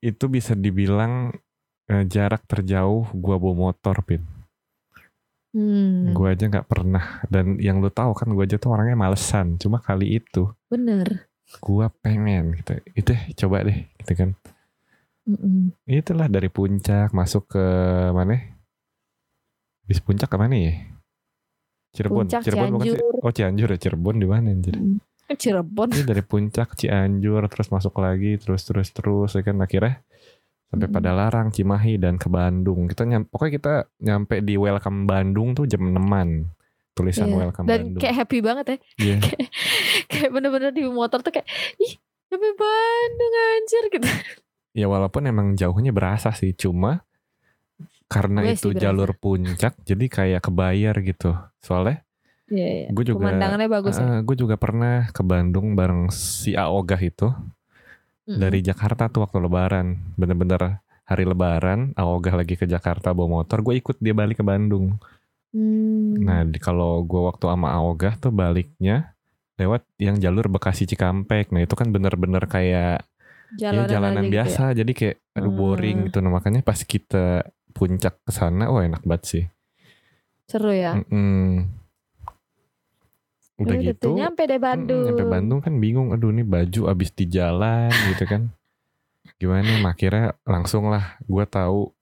itu 0.00 0.24
bisa 0.32 0.56
dibilang 0.56 1.36
eh, 1.90 2.04
jarak 2.06 2.46
terjauh 2.46 3.10
gua 3.12 3.36
bawa 3.36 3.68
motor, 3.70 3.98
Pin. 4.06 4.22
Hmm, 5.50 6.14
Gua 6.14 6.30
aja 6.30 6.46
nggak 6.46 6.70
pernah 6.70 7.26
dan 7.26 7.58
yang 7.58 7.82
lu 7.82 7.90
tahu 7.90 8.14
kan 8.14 8.30
gua 8.30 8.46
aja 8.46 8.54
tuh 8.54 8.70
orangnya 8.70 8.94
malesan. 8.94 9.58
Cuma 9.58 9.82
kali 9.82 10.22
itu 10.22 10.46
bener. 10.70 11.26
gua 11.58 11.90
pengen 11.90 12.54
gitu. 12.54 12.78
Itu 12.94 13.12
coba 13.44 13.66
deh 13.66 13.90
gitu 13.98 14.12
kan. 14.14 14.30
Mm-mm. 15.26 15.74
Itulah 15.90 16.30
dari 16.30 16.46
puncak 16.46 17.10
masuk 17.10 17.50
ke 17.50 17.64
mana? 18.14 18.38
Bis 19.90 19.98
puncak 19.98 20.30
ke 20.30 20.38
mana 20.38 20.54
ya? 20.54 20.74
Cirebon, 21.90 22.30
Puncak, 22.30 22.46
Cirebon 22.46 22.78
bukan? 22.78 22.86
Cianjur. 22.86 23.14
Oh 23.18 23.32
Cianjur 23.34 23.68
ya, 23.74 23.78
Cirebon 23.82 24.16
di 24.22 24.26
mana 24.30 24.54
anjir? 24.54 24.78
Cirebon. 25.30 25.90
Ini 25.90 26.06
dari 26.06 26.22
puncak 26.22 26.78
Cianjur 26.78 27.42
terus 27.50 27.70
masuk 27.74 27.98
lagi 27.98 28.38
terus 28.38 28.62
terus 28.62 28.94
terus 28.94 29.34
ya 29.34 29.42
kan 29.42 29.58
akhirnya 29.58 29.98
sampai 30.70 30.86
Mm. 30.86 30.94
pada 30.94 31.10
Larang, 31.10 31.48
Cimahi 31.50 31.98
dan 31.98 32.14
ke 32.14 32.26
Bandung. 32.26 32.86
Kita 32.86 33.02
nyam, 33.02 33.22
pokoknya 33.24 33.52
kita 33.52 33.72
nyampe 33.98 34.38
di 34.38 34.54
Welcome 34.54 35.04
Bandung 35.04 35.52
tuh 35.52 35.66
jam 35.66 35.82
6-an. 35.84 36.46
Tulisan 36.90 37.26
Iya. 37.26 37.36
Welcome 37.40 37.66
Dan 37.66 37.80
Bandung. 37.88 38.00
kayak 38.00 38.14
happy 38.16 38.38
banget 38.40 38.64
ya. 38.64 38.76
Iya. 39.00 39.16
kayak 40.10 40.30
bener-bener 40.30 40.70
di 40.70 40.82
motor 40.84 41.20
tuh 41.20 41.32
kayak, 41.32 41.46
ih 41.76 41.94
sampai 42.24 42.52
Bandung 42.52 43.32
anjir 43.34 43.84
gitu. 43.90 44.08
Ya 44.70 44.86
walaupun 44.86 45.22
emang 45.24 45.54
jauhnya 45.54 45.90
berasa 45.90 46.30
sih, 46.30 46.50
cuma 46.52 47.02
karena 48.06 48.42
Gue 48.44 48.54
itu 48.54 48.68
jalur 48.72 49.14
puncak 49.14 49.74
jadi 49.80 50.06
kayak 50.06 50.40
kebayar 50.40 50.94
gitu. 51.00 51.30
Soalnya 51.58 52.02
Iya, 52.46 52.66
iya. 52.66 52.88
gue 52.88 53.04
juga 53.04 53.30
Pemandangannya 53.30 53.68
bagus 53.68 53.94
ya. 53.94 54.18
gue 54.20 54.36
juga 54.36 54.54
pernah 54.54 55.06
ke 55.08 55.22
Bandung 55.22 55.74
bareng 55.74 56.10
si 56.10 56.54
Aogah 56.54 56.98
itu 56.98 57.30
Dari 58.38 58.60
Jakarta 58.60 59.10
tuh 59.10 59.26
waktu 59.26 59.42
lebaran. 59.42 60.14
Bener-bener 60.14 60.84
hari 61.02 61.24
lebaran, 61.26 61.90
Aogah 61.98 62.38
lagi 62.38 62.54
ke 62.54 62.70
Jakarta 62.70 63.10
bawa 63.10 63.42
motor, 63.42 63.66
gue 63.66 63.74
ikut 63.82 63.98
dia 63.98 64.14
balik 64.14 64.38
ke 64.38 64.44
Bandung. 64.46 65.00
Hmm. 65.50 66.14
Nah, 66.22 66.46
di, 66.46 66.62
kalau 66.62 67.02
gue 67.02 67.18
waktu 67.18 67.50
sama 67.50 67.74
Aogah 67.74 68.14
tuh 68.14 68.30
baliknya 68.30 69.18
lewat 69.58 69.82
yang 69.98 70.22
jalur 70.22 70.46
Bekasi 70.46 70.86
Cikampek. 70.86 71.50
Nah, 71.50 71.66
itu 71.66 71.74
kan 71.74 71.90
bener-bener 71.90 72.46
kayak 72.46 73.02
jalanan, 73.58 73.82
ya 73.82 73.90
jalanan 73.90 74.22
aja 74.22 74.22
gitu 74.22 74.34
biasa. 74.38 74.64
Jadi 74.78 74.92
kayak 74.94 75.16
aduh 75.34 75.50
boring 75.50 75.96
Hmm. 75.98 76.06
gitu. 76.06 76.18
Nah, 76.22 76.30
makanya 76.30 76.60
pas 76.62 76.78
kita 76.78 77.42
puncak 77.74 78.22
ke 78.22 78.30
sana, 78.30 78.70
wah 78.70 78.86
enak 78.86 79.02
banget 79.02 79.22
sih. 79.26 79.44
ya. 79.44 79.48
Seru 80.46 80.70
ya. 80.74 80.92
Mm-mm. 80.98 81.79
Udah 83.60 83.76
Udah 83.76 83.84
gitu. 83.84 84.16
nyampe 84.16 84.42
deh 84.44 84.56
Bandung. 84.56 85.04
Nyampe 85.06 85.24
Bandung 85.28 85.60
kan 85.60 85.74
bingung, 85.76 86.08
aduh 86.10 86.32
nih 86.32 86.42
baju 86.42 86.88
abis 86.88 87.12
di 87.12 87.28
jalan 87.28 87.92
gitu 88.08 88.24
kan. 88.24 88.48
Gimana 89.36 89.68
akhirnya 89.86 90.32
langsung 90.42 90.88
lah 90.88 91.20
gue 91.20 91.44
tahu 91.44 91.92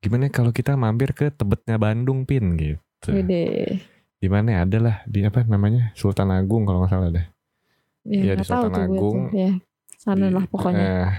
gimana 0.00 0.26
kalau 0.26 0.50
kita 0.50 0.74
mampir 0.74 1.12
ke 1.12 1.30
Tebetnya 1.30 1.78
Bandung 1.78 2.26
pin 2.26 2.58
gitu. 2.58 3.08
Wede. 3.08 3.78
Di 4.18 4.26
mana 4.26 4.50
ya? 4.50 4.58
ada 4.66 4.78
lah 4.80 4.96
di 5.06 5.22
apa 5.22 5.46
namanya 5.46 5.94
Sultan 5.94 6.34
Agung 6.34 6.66
kalau 6.66 6.82
nggak 6.82 6.90
salah 6.90 7.10
deh. 7.14 7.26
Ya, 8.02 8.20
Iya, 8.24 8.32
di 8.34 8.42
tahu 8.42 8.66
Sultan 8.66 8.72
tuh 8.72 8.82
gue 8.82 8.96
Agung. 8.98 9.18
tuh. 9.22 9.38
Ya, 9.38 9.52
sana 9.94 10.26
Di- 10.26 10.34
lah 10.34 10.44
pokoknya. 10.50 10.82
eh, 10.82 11.10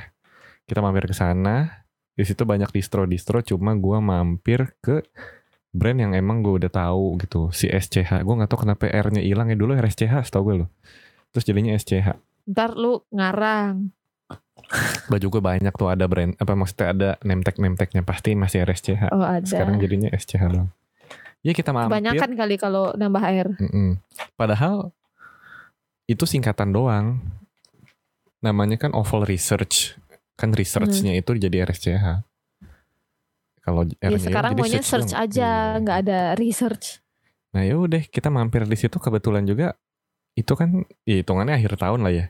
kita 0.65 0.79
mampir 0.81 1.07
ke 1.07 1.15
sana. 1.15 1.85
Di 2.11 2.27
situ 2.27 2.43
banyak 2.43 2.67
distro-distro, 2.69 3.39
cuma 3.39 3.71
gua 3.73 4.03
mampir 4.03 4.75
ke 4.83 5.07
brand 5.69 5.99
yang 6.01 6.11
emang 6.17 6.41
gue 6.41 6.65
udah 6.65 6.71
tahu 6.71 7.17
gitu. 7.21 7.53
Si 7.53 7.69
SCH. 7.69 8.25
Gue 8.25 8.35
nggak 8.35 8.49
tahu 8.49 8.65
kenapa 8.65 8.89
R-nya 8.89 9.21
hilang 9.21 9.53
ya 9.53 9.57
dulu 9.57 9.77
RSCH, 9.77 10.25
setahu 10.25 10.43
gue 10.49 10.55
loh. 10.65 10.69
Terus 11.29 11.43
jadinya 11.45 11.71
SCH. 11.77 12.17
Ntar 12.49 12.73
lu 12.73 13.05
ngarang. 13.13 13.93
Baju 15.09 15.25
gue 15.29 15.41
banyak 15.41 15.73
tuh 15.73 15.89
ada 15.89 16.05
brand 16.05 16.35
apa 16.35 16.53
maksudnya 16.53 16.87
ada 16.91 17.09
name 17.25 17.41
tag 17.41 17.57
name 17.57 17.77
tagnya 17.79 18.01
pasti 18.03 18.33
masih 18.35 18.65
RSCH. 18.65 19.13
Oh 19.13 19.23
ada. 19.23 19.45
Sekarang 19.45 19.77
jadinya 19.77 20.09
SCH 20.13 20.43
dong. 20.49 20.69
Ya 21.39 21.55
kita 21.55 21.71
mampir. 21.71 21.95
Kebanyakan 21.95 22.31
kali 22.35 22.55
kalau 22.59 22.91
nambah 22.97 23.23
air. 23.23 23.47
Mm-mm. 23.55 23.97
Padahal 24.35 24.91
itu 26.09 26.27
singkatan 26.27 26.75
doang. 26.75 27.23
Namanya 28.43 28.75
kan 28.75 28.91
Oval 28.91 29.23
Research. 29.23 29.95
Kan 30.39 30.55
researchnya 30.55 31.19
itu 31.19 31.35
jadi 31.35 31.67
RSCH. 31.67 32.23
Kalau 33.69 33.81
R-nya 33.85 34.09
Ya 34.09 34.19
sekarang 34.19 34.51
jadi 34.51 34.61
maunya 34.65 34.81
search 34.81 35.11
dong. 35.11 35.21
aja, 35.21 35.49
Iya. 35.69 35.79
nggak 35.79 35.97
ada 36.01 36.19
research. 36.33 36.85
Nah 37.49 37.61
ya 37.61 37.75
udah 37.75 38.01
kita 38.03 38.27
mampir 38.27 38.65
di 38.65 38.73
situ 38.73 38.97
kebetulan 38.97 39.41
juga 39.43 39.77
itu 40.33 40.49
kan 40.51 40.69
ya 41.03 41.15
hitungannya 41.17 41.53
akhir 41.53 41.77
tahun 41.77 42.01
lah 42.01 42.11
ya. 42.11 42.25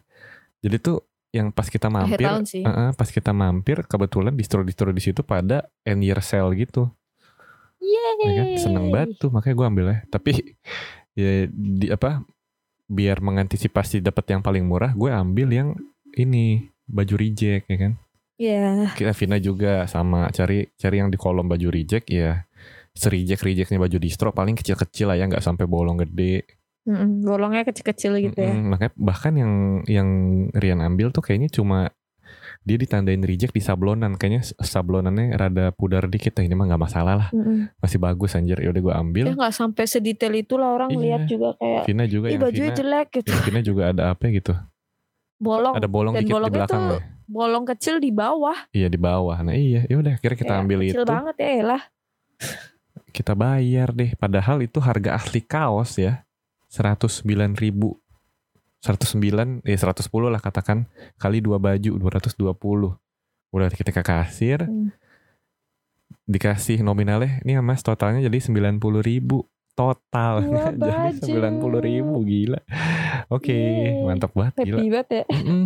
Jadi 0.60 0.75
tuh 0.77 0.98
yang 1.29 1.50
pas 1.50 1.65
kita 1.65 1.88
Akhir 1.88 2.17
mampir, 2.17 2.25
tahun 2.25 2.43
sih. 2.43 2.63
uh-uh, 2.63 2.91
pas 2.91 3.08
kita 3.08 3.31
mampir 3.31 3.77
kebetulan 3.84 4.34
distro-distro 4.34 4.89
di 4.89 5.00
situ 5.00 5.22
pada 5.22 5.63
end 5.84 6.01
year 6.01 6.19
sale 6.19 6.51
gitu. 6.53 6.89
Yeay. 7.79 8.19
ya 8.19 8.31
kan 8.36 8.48
seneng 8.60 8.86
banget 8.89 9.15
tuh 9.15 9.29
makanya 9.29 9.55
gue 9.55 9.65
ambil 9.65 9.86
ya 9.88 9.98
tapi 10.05 10.31
ya 11.15 11.48
di 11.48 11.88
apa 11.88 12.22
biar 12.86 13.17
mengantisipasi 13.19 14.01
dapat 14.01 14.25
yang 14.29 14.41
paling 14.41 14.67
murah 14.67 14.91
gue 14.91 15.08
ambil 15.08 15.48
yang 15.48 15.69
ini 16.13 16.67
baju 16.84 17.15
reject 17.15 17.65
ya 17.65 17.77
kan 17.79 17.93
Iya. 18.39 18.96
kita 18.96 19.12
Vina 19.12 19.38
juga 19.38 19.84
sama 19.86 20.31
cari 20.31 20.63
cari 20.74 20.96
yang 20.98 21.12
di 21.12 21.19
kolom 21.19 21.46
baju 21.46 21.67
reject 21.67 22.08
ya 22.08 22.48
sereject 22.91 23.43
rejectnya 23.43 23.77
baju 23.77 23.98
distro 23.98 24.31
paling 24.31 24.55
kecil-kecil 24.55 25.05
lah 25.05 25.15
ya 25.15 25.27
nggak 25.27 25.39
sampai 25.39 25.65
bolong 25.65 26.00
gede 26.00 26.48
Mm-mm, 26.81 27.22
bolongnya 27.22 27.62
kecil-kecil 27.63 28.17
gitu 28.17 28.39
ya. 28.39 28.50
Mm-mm, 28.50 28.72
makanya 28.72 28.91
bahkan 28.96 29.34
yang 29.36 29.53
yang 29.86 30.10
Rian 30.51 30.79
ambil 30.79 31.12
tuh 31.12 31.19
kayaknya 31.19 31.48
cuma 31.50 31.91
dia 32.62 32.75
ditandain 32.75 33.19
reject 33.19 33.51
di 33.51 33.60
sablonan 33.60 34.15
kayaknya 34.15 34.41
sablonannya 34.55 35.34
rada 35.34 35.69
pudar 35.69 36.05
dikit 36.05 36.34
ya 36.34 36.41
ini 36.41 36.53
mah 36.53 36.65
nggak 36.65 36.81
masalah 36.81 37.13
lah 37.17 37.29
Mm-mm. 37.29 37.75
masih 37.77 37.98
bagus 37.98 38.34
anjir 38.34 38.58
yaudah 38.58 38.79
gue 38.79 38.93
ambil 38.96 39.25
Ya 39.25 39.34
nggak 39.34 39.53
sampai 39.53 39.84
sedetail 39.84 40.34
itu 40.34 40.55
lah 40.55 40.74
orang 40.74 40.89
Iya. 40.89 40.98
lihat 40.98 41.22
juga 41.25 41.50
kayak 41.55 41.84
Vina 41.86 42.03
juga 42.05 42.27
ih 42.27 42.38
bajunya 42.38 42.63
Vina 42.65 42.77
jelek 42.77 43.08
gitu. 43.13 43.31
Vina 43.43 43.60
juga 43.62 43.84
ada 43.89 44.03
apa 44.10 44.24
gitu 44.29 44.53
Bolong. 45.38 45.74
ada 45.74 45.88
bolong 45.88 46.13
Dan 46.13 46.22
dikit 46.22 46.29
di 46.29 46.36
bolongnya 46.36 46.55
belakang 46.58 46.81
tuh 46.81 46.91
lah 46.96 47.03
Bolong 47.29 47.62
kecil 47.63 47.98
di 47.98 48.09
bawah. 48.09 48.57
iya 48.71 48.89
di 48.89 48.98
bawah 48.98 49.38
nah 49.39 49.53
iya 49.53 49.86
ya 49.86 49.95
udah 49.95 50.17
akhirnya 50.17 50.33
kita 50.36 50.50
Ya, 50.51 50.59
ambil 50.59 50.77
kecil 50.81 50.98
itu 50.98 51.05
banget 51.05 51.36
ya 51.38 51.51
lah. 51.63 51.81
kita 53.09 53.33
bayar 53.33 53.89
deh 53.91 54.13
padahal 54.13 54.59
itu 54.59 54.77
harga 54.79 55.13
asli 55.13 55.39
kaos 55.39 55.95
ya 55.95 56.25
109 56.67 57.21
ribu 57.55 57.98
109 58.79 59.62
eh 59.62 59.75
110 59.75 60.05
lah 60.25 60.39
katakan 60.39 60.86
kali 61.15 61.38
dua 61.39 61.57
baju 61.57 61.91
220 61.93 62.98
udah 63.50 63.69
kita 63.69 63.91
ke 63.91 64.01
kasir 64.01 64.63
Hmm. 64.63 64.89
dikasih 66.25 66.79
nominalnya 66.79 67.41
ini 67.41 67.53
ya 67.53 67.62
mas 67.62 67.81
totalnya 67.81 68.21
jadi 68.21 68.38
90 68.39 68.77
ribu 69.01 69.45
total 69.74 70.45
jadi 70.77 70.77
baju. 70.77 71.69
90 71.81 71.88
ribu 71.89 72.15
gila 72.24 72.62
oke 73.27 73.50
Yeay. 73.50 74.01
mantap 74.01 74.31
banget 74.31 74.53
gila 74.63 74.77
Happy 74.77 74.88
banget 74.88 75.09
ya. 75.12 75.24
Mm-mm. 75.27 75.65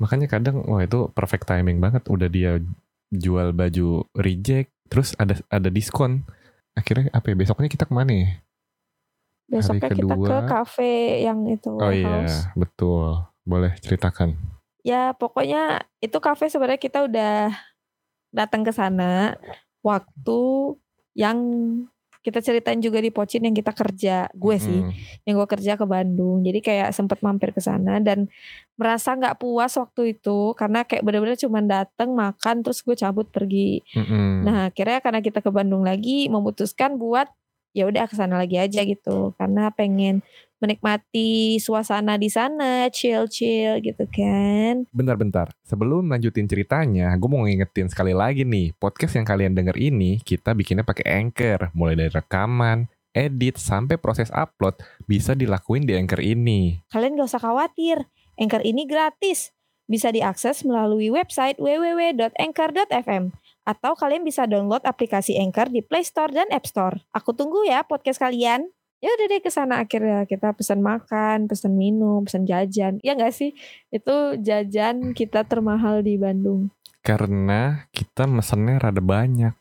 Makanya 0.00 0.26
kadang 0.26 0.64
wah 0.64 0.80
itu 0.80 1.12
perfect 1.12 1.44
timing 1.44 1.78
banget 1.78 2.08
udah 2.08 2.26
dia 2.26 2.56
jual 3.12 3.52
baju 3.52 4.08
reject 4.16 4.72
terus 4.88 5.12
ada 5.20 5.36
ada 5.52 5.68
diskon. 5.68 6.24
Akhirnya 6.72 7.12
apa 7.12 7.30
ya 7.30 7.36
besoknya 7.36 7.68
kita 7.68 7.84
ke 7.84 7.92
mana 7.92 8.10
ya? 8.10 8.28
Besoknya 9.50 9.90
kita 9.92 10.06
kedua. 10.08 10.26
ke 10.26 10.36
cafe 10.48 10.92
yang 11.26 11.42
itu 11.44 11.74
Oh 11.74 11.90
iya, 11.90 12.24
warehouse. 12.24 12.48
betul. 12.56 13.26
Boleh 13.44 13.74
ceritakan. 13.82 14.38
Ya 14.80 15.12
pokoknya 15.12 15.84
itu 16.00 16.16
cafe 16.22 16.48
sebenarnya 16.48 16.80
kita 16.80 17.04
udah 17.04 17.52
datang 18.32 18.62
ke 18.64 18.72
sana 18.72 19.36
waktu 19.84 20.40
yang 21.12 21.38
kita 22.20 22.44
ceritain 22.44 22.76
juga 22.84 23.00
di 23.00 23.08
Pocin 23.08 23.48
yang 23.48 23.56
kita 23.56 23.72
kerja 23.72 24.28
gue 24.36 24.56
sih 24.60 24.80
Mm, 24.80 24.92
yang 25.24 25.34
gue 25.40 25.48
kerja 25.48 25.72
ke 25.76 25.84
Bandung. 25.88 26.44
Jadi 26.44 26.60
kayak 26.60 26.92
sempet 26.92 27.24
mampir 27.24 27.52
ke 27.56 27.60
sana 27.64 27.96
dan 28.00 28.28
merasa 28.76 29.16
nggak 29.16 29.40
puas 29.40 29.72
waktu 29.76 30.16
itu 30.16 30.52
karena 30.56 30.84
kayak 30.84 31.00
bener-bener 31.00 31.36
cuma 31.40 31.64
datang 31.64 32.12
makan 32.12 32.60
terus 32.60 32.84
gue 32.84 32.96
cabut 32.96 33.28
pergi. 33.28 33.80
Mm-mm. 33.96 34.44
nah 34.44 34.68
akhirnya 34.68 35.00
karena 35.00 35.20
kita 35.24 35.40
ke 35.40 35.50
Bandung 35.52 35.84
lagi 35.84 36.28
memutuskan 36.28 37.00
buat 37.00 37.28
ya 37.70 37.86
udah 37.86 38.06
ke 38.10 38.14
sana 38.18 38.40
lagi 38.40 38.58
aja 38.58 38.82
gitu. 38.82 39.34
Karena 39.38 39.70
pengen 39.70 40.22
menikmati 40.60 41.56
suasana 41.56 42.20
di 42.20 42.28
sana 42.28 42.92
chill-chill 42.92 43.80
gitu 43.80 44.04
kan. 44.12 44.84
Bentar-bentar, 44.92 45.48
sebelum 45.64 46.12
lanjutin 46.12 46.44
ceritanya, 46.44 47.08
gue 47.16 47.28
mau 47.32 47.48
ngingetin 47.48 47.88
sekali 47.88 48.12
lagi 48.12 48.44
nih, 48.44 48.76
podcast 48.76 49.16
yang 49.16 49.24
kalian 49.24 49.56
denger 49.56 49.74
ini 49.80 50.20
kita 50.20 50.52
bikinnya 50.52 50.84
pakai 50.84 51.08
Anchor, 51.24 51.72
mulai 51.72 51.96
dari 51.96 52.12
rekaman, 52.12 52.86
edit 53.16 53.56
sampai 53.56 53.96
proses 53.96 54.28
upload 54.30 54.78
bisa 55.08 55.32
dilakuin 55.32 55.88
di 55.88 55.96
Anchor 55.96 56.20
ini. 56.20 56.84
Kalian 56.92 57.16
gak 57.16 57.32
usah 57.32 57.42
khawatir, 57.42 58.04
Anchor 58.36 58.60
ini 58.62 58.84
gratis. 58.84 59.56
Bisa 59.90 60.14
diakses 60.14 60.62
melalui 60.62 61.10
website 61.10 61.58
www.anchor.fm 61.58 63.34
atau 63.70 63.94
kalian 63.94 64.26
bisa 64.26 64.50
download 64.50 64.82
aplikasi 64.82 65.38
Anchor 65.38 65.70
di 65.70 65.78
Play 65.78 66.02
Store 66.02 66.26
dan 66.28 66.50
App 66.50 66.66
Store. 66.66 66.98
Aku 67.14 67.30
tunggu 67.30 67.62
ya 67.62 67.86
podcast 67.86 68.18
kalian. 68.18 68.66
Ya 68.98 69.08
udah 69.14 69.26
deh 69.26 69.40
ke 69.40 69.48
sana 69.48 69.80
akhirnya 69.80 70.26
kita 70.26 70.52
pesan 70.52 70.82
makan, 70.82 71.46
pesan 71.46 71.72
minum, 71.72 72.26
pesan 72.26 72.44
jajan. 72.44 72.98
Ya 73.00 73.14
nggak 73.14 73.32
sih? 73.32 73.54
Itu 73.88 74.36
jajan 74.36 75.14
kita 75.14 75.46
termahal 75.46 76.02
di 76.02 76.18
Bandung. 76.18 76.68
Karena 77.00 77.86
kita 77.88 78.26
mesennya 78.26 78.76
rada 78.76 79.00
banyak. 79.00 79.54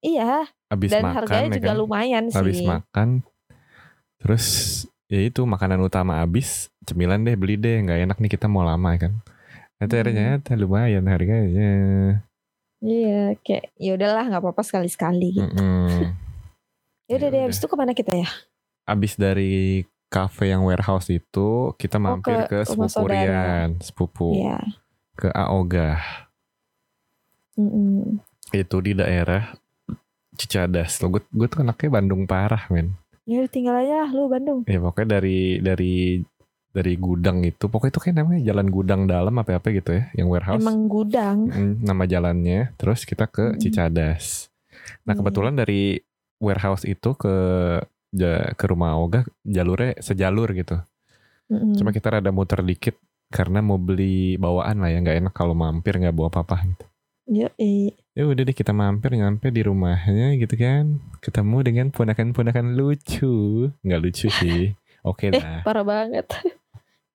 Iya, 0.00 0.46
Abis 0.66 0.90
dan 0.90 1.02
makan 1.04 1.16
harganya 1.22 1.48
ya 1.48 1.56
juga 1.58 1.70
kan. 1.70 1.78
lumayan 1.78 2.24
sih. 2.26 2.38
Habis 2.38 2.60
makan 2.62 3.08
terus 4.16 4.46
ya 5.06 5.22
itu 5.22 5.44
makanan 5.44 5.78
utama 5.78 6.18
habis 6.18 6.72
cemilan 6.82 7.22
deh 7.22 7.36
beli 7.36 7.54
deh 7.54 7.78
nggak 7.78 8.10
enak 8.10 8.16
nih 8.18 8.32
kita 8.32 8.48
mau 8.48 8.64
lama 8.64 8.90
kan 8.96 9.12
itu 9.76 9.92
Hmm. 9.92 10.02
ternyata 10.02 10.56
lumayan 10.56 11.04
harganya 11.04 11.72
Iya, 12.78 13.34
kayak 13.40 13.72
ya 13.74 13.90
udahlah 13.94 14.24
nggak 14.26 14.42
apa-apa 14.42 14.62
sekali-sekali 14.62 15.28
gitu. 15.34 15.48
Mm-mm. 15.48 16.12
Ya 17.06 17.14
udah 17.16 17.28
Ya 17.28 17.32
deh, 17.32 17.42
habis 17.44 17.56
itu 17.56 17.66
ke 17.66 17.76
mana 17.76 17.92
kita 17.92 18.12
ya? 18.12 18.28
abis 18.84 19.14
dari 19.14 19.82
cafe 20.06 20.50
yang 20.50 20.62
warehouse 20.62 21.10
itu 21.10 21.48
kita 21.74 21.96
mampir 21.96 22.36
Oh, 22.36 22.46
ke 22.46 22.62
ke, 22.62 22.70
rumah 22.70 22.86
sepupu 22.86 22.94
saudara. 23.02 23.18
Rian 23.18 23.68
sepupu 23.80 24.28
Iya. 24.36 24.58
ke 25.12 25.28
Aoga 25.28 25.98
Mm-mm. 27.56 28.20
itu 28.52 28.76
di 28.78 28.92
daerah 28.92 29.56
Cicadas 30.36 31.00
lo 31.00 31.08
gue 31.08 31.22
gue 31.26 31.46
tuh 31.48 31.64
anaknya 31.64 31.88
Bandung 31.90 32.22
parah 32.24 32.68
men 32.68 32.92
Ya 33.24 33.42
tinggal 33.46 33.74
aja 33.76 34.06
lu 34.06 34.28
Bandung. 34.28 34.62
ya 34.62 34.78
pokoknya 34.78 35.18
dari 35.18 35.58
dari 35.58 36.22
dari 36.76 36.92
gudang 36.94 37.40
itu. 37.42 37.66
Pokoknya 37.66 37.90
itu 37.90 38.00
kayak 38.02 38.16
namanya 38.16 38.40
jalan 38.44 38.68
gudang 38.68 39.00
dalam 39.04 39.32
apa 39.32 39.56
apa 39.56 39.68
gitu 39.70 39.96
ya 39.96 40.12
yang 40.12 40.28
warehouse. 40.28 40.60
Emang 40.60 40.84
gudang. 40.86 41.48
Mm, 41.48 41.72
nama 41.80 42.04
jalannya. 42.04 42.76
Terus 42.76 43.02
kita 43.02 43.24
ke 43.26 43.50
Mm-mm. 43.50 43.58
Cicadas. 43.58 44.52
Nah 45.02 45.12
Iya. 45.12 45.18
kebetulan 45.18 45.54
dari 45.54 45.96
warehouse 46.36 46.84
itu 46.84 47.16
ke 47.16 47.34
ja- 48.12 48.52
ke 48.52 48.64
rumah 48.66 48.94
Oga 48.94 49.24
jalurnya 49.42 49.96
sejalur 49.98 50.52
gitu. 50.52 50.76
Mm-mm. 51.46 51.78
cuma 51.78 51.90
kita 51.90 52.10
rada 52.10 52.28
muter 52.28 52.58
dikit 52.60 52.98
karena 53.26 53.62
mau 53.62 53.78
beli 53.78 54.34
bawaan 54.34 54.82
lah 54.82 54.90
ya 54.90 54.98
nggak 54.98 55.18
enak 55.20 55.32
kalau 55.32 55.54
mampir 55.54 55.94
nggak 55.94 56.10
bawa 56.10 56.26
apa-apa 56.28 56.66
gitu. 56.66 56.84
Eh, 57.58 57.90
ya 58.12 58.22
udah 58.22 58.42
deh 58.42 58.54
kita 58.54 58.70
mampir 58.70 59.14
nyampe 59.14 59.50
di 59.50 59.62
rumahnya 59.62 60.34
gitu 60.36 60.54
kan. 60.54 60.98
Ketemu 61.18 61.56
dengan 61.62 61.86
ponakan-ponakan 61.90 62.74
lucu. 62.74 63.66
Nggak 63.80 64.00
lucu 64.00 64.26
sih. 64.28 64.74
Oke 65.06 65.30
eh 65.30 65.38
lah. 65.38 65.62
parah 65.62 65.82
banget. 65.82 66.26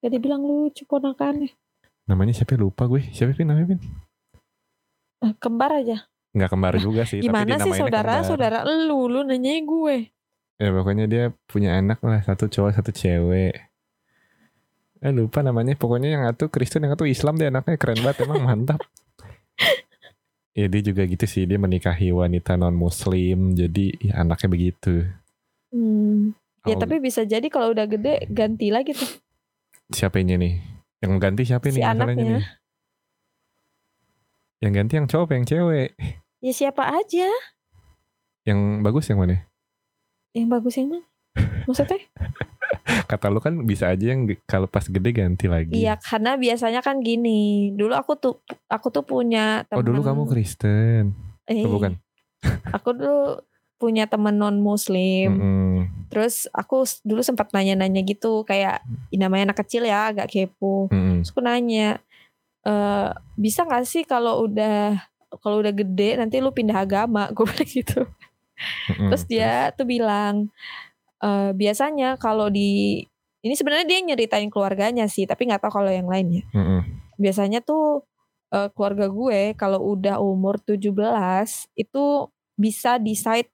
Gak 0.02 0.12
dibilang 0.12 0.42
lucu 0.42 0.84
ponakannya. 0.84 1.54
namanya 2.04 2.34
siapa 2.34 2.54
lupa 2.56 2.86
gue 2.86 3.06
siapa 3.08 3.32
pin 3.32 3.46
namanya 3.46 3.68
pin 3.70 3.82
Eh, 5.22 5.34
Kembar 5.38 5.72
aja. 5.76 6.10
nggak 6.32 6.50
kembar 6.50 6.74
juga 6.78 7.04
sih 7.04 7.20
tapi 7.20 7.28
Gimana 7.28 7.44
sih 7.60 7.70
dinamainnya 7.70 7.78
saudara 7.78 8.14
kembar. 8.16 8.26
saudara 8.26 8.58
lu 8.64 9.06
lu 9.06 9.22
nanyain 9.22 9.62
gue. 9.62 9.96
ya 10.56 10.70
pokoknya 10.72 11.06
dia 11.06 11.24
punya 11.46 11.76
anak 11.76 12.00
lah 12.00 12.20
satu 12.20 12.48
cowok 12.48 12.72
satu 12.74 12.92
cewek 12.92 13.54
eh 14.98 15.10
lupa 15.10 15.42
namanya 15.42 15.74
pokoknya 15.74 16.10
yang 16.10 16.24
satu 16.26 16.48
Kristen 16.48 16.82
yang 16.82 16.94
satu 16.94 17.04
Islam 17.04 17.36
deh 17.36 17.48
anaknya 17.48 17.76
keren 17.76 18.00
banget 18.00 18.24
emang 18.24 18.42
mantap 18.48 18.80
ya 20.52 20.68
dia 20.68 20.82
juga 20.82 21.04
gitu 21.04 21.26
sih 21.26 21.44
dia 21.44 21.58
menikahi 21.58 22.12
wanita 22.12 22.54
non 22.54 22.74
muslim 22.74 23.54
jadi 23.54 23.86
ya 24.02 24.14
anaknya 24.20 24.50
begitu 24.50 25.06
Hmm. 25.70 26.36
Ya 26.64 26.76
Au- 26.76 26.82
tapi 26.82 27.00
bisa 27.00 27.24
jadi 27.24 27.48
kalau 27.48 27.72
udah 27.72 27.88
gede 27.88 28.28
ganti 28.28 28.68
lagi 28.70 28.92
tuh. 28.92 29.08
Siapa 29.92 30.18
ini 30.18 30.34
nih 30.36 30.54
yang 31.02 31.18
ganti 31.18 31.44
siapa 31.44 31.68
Si 31.68 31.78
nih 31.78 31.84
anaknya. 31.84 32.40
nih 32.40 32.44
yang 34.62 34.74
ganti 34.74 34.94
yang 34.98 35.08
cowok 35.10 35.30
yang 35.34 35.46
cewek 35.46 35.90
Ya 36.42 36.54
siapa 36.54 36.90
aja 36.90 37.30
yang 38.44 38.82
bagus 38.82 39.10
yang 39.10 39.22
mana 39.22 39.46
yang 40.34 40.48
bagus 40.48 40.80
yang 40.80 40.90
mana? 40.90 41.06
Maksudnya? 41.68 42.00
kata 43.12 43.28
lu 43.28 43.38
kan 43.38 43.54
bisa 43.62 43.92
aja 43.92 44.16
yang 44.16 44.26
kalau 44.48 44.66
pas 44.66 44.84
gede 44.84 45.12
ganti 45.12 45.46
lagi 45.46 45.76
Iya 45.76 46.00
karena 46.00 46.40
biasanya 46.40 46.80
kan 46.80 47.04
gini. 47.04 47.72
Dulu 47.76 47.92
aku 47.92 48.16
tuh 48.16 48.40
aku 48.68 48.88
tuh 48.90 49.04
punya 49.04 49.68
teman. 49.68 49.80
oh 49.80 49.84
dulu 49.84 50.00
kamu 50.02 50.24
Kristen 50.26 51.14
Eh, 51.46 51.68
oh, 51.68 51.78
bukan 51.78 52.00
Aku 52.72 52.96
dulu 52.96 53.44
punya 53.76 54.06
teman 54.08 54.38
non 54.38 54.58
muslim. 54.58 55.36
Terus 56.12 56.36
aku 56.52 56.84
dulu 57.08 57.22
sempat 57.24 57.50
nanya-nanya 57.56 58.02
gitu 58.04 58.44
kayak 58.44 58.84
"Ih, 59.14 59.20
namanya 59.20 59.52
anak 59.52 59.64
kecil 59.64 59.88
ya 59.88 60.12
agak 60.12 60.28
kepo. 60.32 60.92
Mm-mm. 60.92 61.24
Terus 61.24 61.32
aku 61.32 61.42
nanya 61.44 62.00
eh 62.62 63.10
bisa 63.40 63.66
gak 63.66 63.90
sih 63.90 64.06
kalau 64.06 64.46
udah 64.46 65.02
kalau 65.42 65.64
udah 65.64 65.74
gede 65.74 66.20
nanti 66.20 66.38
lu 66.44 66.54
pindah 66.54 66.84
agama 66.84 67.30
gue 67.36 67.46
bilang 67.48 67.70
gitu. 67.70 68.02
Mm-mm. 68.92 69.10
Terus 69.10 69.24
dia 69.26 69.72
tuh 69.74 69.88
bilang 69.88 70.52
eh 71.22 71.52
biasanya 71.56 72.20
kalau 72.20 72.52
di 72.52 73.02
ini 73.42 73.54
sebenarnya 73.58 73.90
dia 73.90 74.00
nyeritain 74.06 74.50
keluarganya 74.54 75.10
sih 75.10 75.26
tapi 75.26 75.50
nggak 75.50 75.66
tahu 75.66 75.82
kalau 75.82 75.90
yang 75.90 76.06
lainnya. 76.06 76.46
Mm-mm. 76.54 76.86
Biasanya 77.18 77.64
tuh 77.66 78.06
eh, 78.52 78.70
keluarga 78.76 79.08
gue 79.10 79.56
kalau 79.58 79.82
udah 79.96 80.20
umur 80.22 80.60
17 80.62 80.92
itu 81.74 82.04
bisa 82.60 83.02
decide 83.02 83.50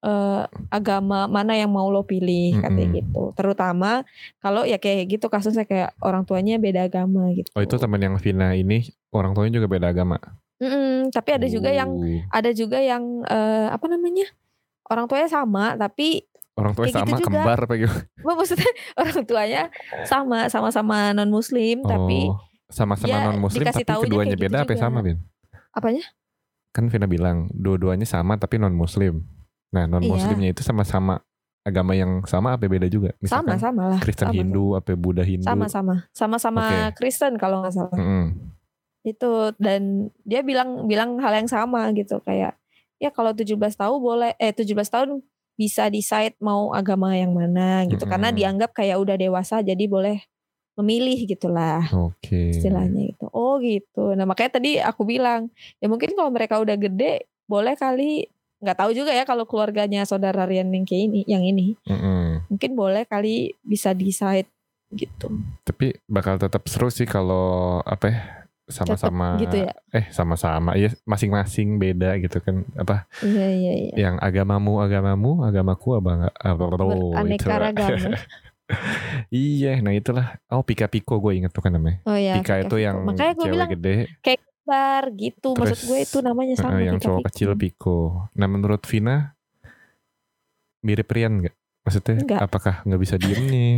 eh, 0.00 0.42
agama 0.68 1.26
mana 1.26 1.52
yang 1.52 1.68
mau 1.68 1.86
lo 1.86 2.02
pilih 2.02 2.58
katanya 2.58 2.84
Mm-mm. 2.84 2.98
gitu. 3.00 3.22
Terutama 3.32 4.02
kalau 4.38 4.62
ya 4.62 4.76
kayak 4.76 5.08
gitu 5.08 5.26
kasusnya 5.26 5.62
kayak 5.62 5.94
orang 5.98 6.22
tuanya 6.22 6.56
beda 6.56 6.86
agama 6.86 7.30
gitu. 7.32 7.48
Oh 7.52 7.60
itu 7.60 7.74
teman 7.74 7.98
yang 7.98 8.14
Vina 8.16 8.52
ini 8.52 8.84
orang 9.10 9.32
tuanya 9.32 9.52
juga 9.54 9.68
beda 9.68 9.88
agama. 9.88 10.18
Mm-mm, 10.58 11.10
tapi 11.10 11.30
ada 11.32 11.46
juga 11.46 11.70
yang 11.70 11.86
Oh. 11.88 12.20
ada 12.30 12.50
juga 12.50 12.78
yang 12.78 13.02
eh, 13.24 13.66
apa 13.68 13.86
namanya 13.86 14.26
orang 14.86 15.06
tuanya 15.06 15.26
sama 15.26 15.74
tapi 15.74 16.26
orang 16.54 16.74
tuanya 16.74 16.90
gitu 16.90 16.98
sama 17.00 17.16
juga. 17.16 17.26
kembar 17.28 17.58
apa 17.60 17.74
gitu. 17.76 17.94
Maksudnya 18.26 18.70
orang 18.96 19.18
tuanya 19.22 19.62
sama 20.04 20.38
sama-sama 20.46 20.96
non 21.12 21.28
muslim 21.28 21.82
tapi 21.82 22.26
Oh, 22.26 22.42
sama-sama 22.66 23.06
dia 23.08 23.22
non 23.22 23.38
muslim 23.38 23.64
tapi 23.64 23.86
keduanya 23.86 24.34
gitu 24.34 24.44
beda 24.44 24.58
apa 24.60 24.72
juga. 24.72 24.82
sama 24.82 24.98
Bin? 25.00 25.18
apanya 25.70 26.02
Kan 26.68 26.86
Vina 26.88 27.06
bilang 27.06 27.46
dua-duanya 27.50 28.04
sama 28.04 28.34
tapi 28.34 28.58
non 28.58 28.74
muslim. 28.74 29.22
Nah 29.68 29.84
non 29.84 30.00
Iya. 30.00 30.10
muslimnya 30.10 30.48
itu 30.50 30.62
sama-sama 30.62 31.20
agama 31.60 31.92
yang 31.92 32.24
sama 32.24 32.56
apa 32.56 32.64
beda 32.64 32.88
juga? 32.88 33.12
sama 33.20 33.52
Misalkan 33.52 33.58
sama 33.60 33.82
lah 33.92 34.00
Kristen 34.00 34.26
sama, 34.26 34.36
Hindu 34.36 34.64
apa 34.72 34.90
Buddha 34.96 35.20
Hindu? 35.20 35.44
sama 35.44 35.66
sama 35.68 35.94
sama-sama 36.10 36.64
Oke. 36.64 36.96
Kristen 36.96 37.36
kalau 37.36 37.60
nggak 37.60 37.74
salah 37.74 37.92
Mm-mm. 37.92 38.32
itu 39.04 39.32
dan 39.56 40.08
dia 40.22 40.40
bilang 40.40 40.84
bilang 40.84 41.20
hal 41.20 41.32
yang 41.34 41.48
sama 41.48 41.88
gitu 41.92 42.20
kayak 42.20 42.56
ya 42.96 43.08
kalau 43.08 43.30
17 43.30 43.54
tahun 43.74 43.98
boleh 43.98 44.32
eh 44.36 44.50
17 44.50 44.64
tahun 44.88 45.20
bisa 45.54 45.86
decide 45.88 46.38
mau 46.38 46.70
agama 46.72 47.12
yang 47.12 47.34
mana 47.34 47.84
gitu 47.84 48.04
karena 48.04 48.30
Mm-mm. 48.30 48.38
dianggap 48.40 48.70
kayak 48.72 48.96
udah 48.96 49.16
dewasa 49.16 49.60
jadi 49.60 49.84
boleh 49.84 50.24
memilih 50.78 51.26
gitulah 51.26 51.82
Oke. 51.90 52.54
istilahnya 52.54 53.10
gitu. 53.10 53.26
Oh 53.34 53.58
gitu. 53.58 54.14
Nah 54.14 54.22
makanya 54.22 54.62
tadi 54.62 54.78
aku 54.78 55.02
bilang 55.02 55.50
ya 55.82 55.90
mungkin 55.90 56.14
kalau 56.14 56.30
mereka 56.30 56.62
udah 56.62 56.78
gede 56.78 57.26
boleh 57.44 57.74
kali 57.74 58.30
nggak 58.58 58.74
tahu 58.76 58.90
juga 58.90 59.10
ya 59.10 59.22
kalau 59.22 59.44
keluarganya 59.44 60.02
saudara 60.02 60.42
Rian 60.42 60.66
yang 60.68 60.82
kayak 60.82 61.02
ini 61.06 61.20
yang 61.24 61.42
ini 61.42 61.78
Mm-mm. 61.84 62.46
mungkin 62.46 62.70
boleh 62.74 63.04
kali 63.04 63.54
bisa 63.60 63.92
decide 63.92 64.50
gitu. 64.88 65.28
Tapi 65.62 65.94
bakal 66.04 66.36
tetap 66.36 66.64
seru 66.64 66.88
sih 66.88 67.04
kalau 67.04 67.78
apa 67.80 68.06
ya 68.06 68.20
sama-sama 68.66 69.40
gitu 69.40 69.64
ya. 69.64 69.72
eh 69.90 70.04
sama-sama 70.10 70.76
ya 70.76 70.92
masing-masing 71.02 71.76
beda 71.76 72.18
gitu 72.18 72.36
kan 72.38 72.68
apa 72.74 73.08
Iya 73.20 73.46
iya 73.48 73.72
iya. 73.80 73.92
yang 73.96 74.16
agamamu 74.18 74.76
agamamu 74.78 75.40
agamaku 75.40 75.96
apa 75.96 76.08
enggak 76.12 76.34
apa 76.36 76.64
Beraneka 76.68 77.54
ragam. 77.58 78.12
iya 79.32 79.80
nah 79.80 79.92
itulah 79.92 80.36
oh 80.48 80.60
Pika 80.60 80.84
Piko 80.84 81.16
gue 81.16 81.32
inget 81.34 81.48
tuh 81.48 81.64
kan 81.64 81.72
namanya 81.72 82.04
Oh 82.04 82.12
iya. 82.12 82.36
Pika 82.36 82.60
itu 82.60 82.76
Pika. 82.76 82.84
yang 82.84 82.96
makanya 83.04 83.32
gue 83.32 83.40
cewek 83.40 83.54
bilang 83.56 83.70
gede 83.72 83.94
bar 84.68 85.08
gitu. 85.12 85.48
Maksud 85.50 85.64
Terus, 85.72 85.80
gue 85.82 85.98
itu 85.98 86.18
namanya 86.20 86.54
sama 86.54 86.76
eh, 86.76 86.86
yang 86.86 86.96
Pika 86.96 87.08
cowok 87.08 87.22
kecil 87.26 87.50
Piko 87.54 87.98
nah 88.32 88.46
menurut 88.46 88.84
Vina 88.84 89.32
mirip 90.80 91.08
Rian 91.08 91.40
nggak? 91.40 91.54
Maksudnya 91.82 92.14
Nggak. 92.20 92.40
apakah 92.44 92.74
nggak 92.84 93.00
bisa 93.00 93.16
diem 93.16 93.42
nih? 93.42 93.74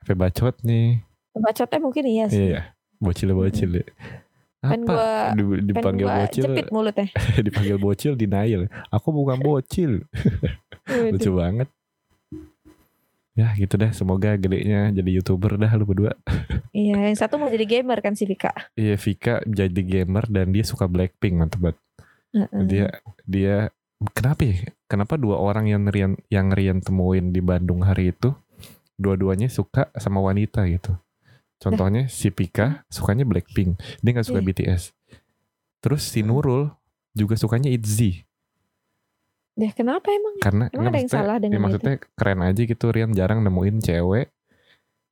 Apa 0.00 0.14
bacot 0.16 0.56
nih? 0.62 1.02
Bacotnya 1.34 1.78
mungkin 1.78 2.04
iya 2.06 2.24
sih. 2.26 2.38
iya 2.48 2.62
bocil 2.96 3.30
bocil. 3.32 3.82
Pengen 4.58 4.80
apa? 4.84 4.92
gua- 4.92 5.30
Di- 5.30 5.42
Pengen 5.42 5.66
dipanggil 5.68 6.06
gue 6.06 6.16
bocil. 6.16 6.42
jepit 6.44 6.66
mulutnya. 6.70 7.06
dipanggil 7.46 7.76
bocil 7.76 8.12
denial. 8.14 8.62
Aku 8.88 9.10
bukan 9.10 9.38
bocil. 9.38 10.06
Lucu 10.88 11.30
banget 11.32 11.68
ya 13.38 13.54
gitu 13.54 13.78
dah 13.78 13.94
semoga 13.94 14.34
gedenya 14.34 14.90
jadi 14.90 15.22
youtuber 15.22 15.54
dah 15.54 15.70
lu 15.78 15.86
berdua 15.86 16.18
Iya, 16.74 17.10
yang 17.10 17.16
satu 17.16 17.38
mau 17.38 17.46
jadi 17.46 17.64
gamer 17.64 18.02
kan 18.02 18.18
si 18.18 18.26
Pika. 18.26 18.50
iya 18.74 18.98
Vika 18.98 19.42
jadi 19.46 19.78
gamer 19.78 20.26
dan 20.26 20.50
dia 20.50 20.66
suka 20.66 20.90
Blackpink 20.90 21.38
mantep 21.38 21.62
banget 21.62 21.78
Heeh. 22.34 22.62
dia 22.66 22.86
dia 23.24 23.54
kenapa 24.14 24.42
ya? 24.46 24.54
Kenapa 24.86 25.18
dua 25.18 25.38
orang 25.38 25.66
yang 25.66 25.88
Rian 25.88 26.14
yang 26.28 26.52
Rian 26.52 26.78
temuin 26.78 27.32
di 27.32 27.40
Bandung 27.40 27.82
hari 27.82 28.12
itu 28.12 28.30
dua-duanya 28.94 29.48
suka 29.48 29.90
sama 29.96 30.20
wanita 30.20 30.66
gitu. 30.68 30.94
Contohnya 31.58 32.06
si 32.06 32.30
Pika 32.30 32.86
sukanya 32.86 33.26
Blackpink, 33.26 33.80
dia 33.98 34.10
nggak 34.14 34.28
suka 34.28 34.38
Ih. 34.38 34.46
BTS. 34.46 34.94
Terus 35.82 36.02
si 36.06 36.22
Nurul 36.22 36.70
juga 37.10 37.34
sukanya 37.34 37.72
ITZY 37.72 38.27
Deh 39.58 39.72
kenapa 39.74 40.06
emang? 40.06 40.34
karena 40.38 40.64
Emang 40.70 40.86
nggak, 40.86 40.94
ada 40.94 41.00
yang 41.02 41.10
salah 41.10 41.36
dengan 41.36 41.58
ya, 41.58 41.60
maksudnya 41.60 41.94
keren 42.14 42.40
aja 42.40 42.60
gitu 42.62 42.84
Rian 42.88 43.10
jarang 43.10 43.42
nemuin 43.42 43.82
cewek 43.82 44.30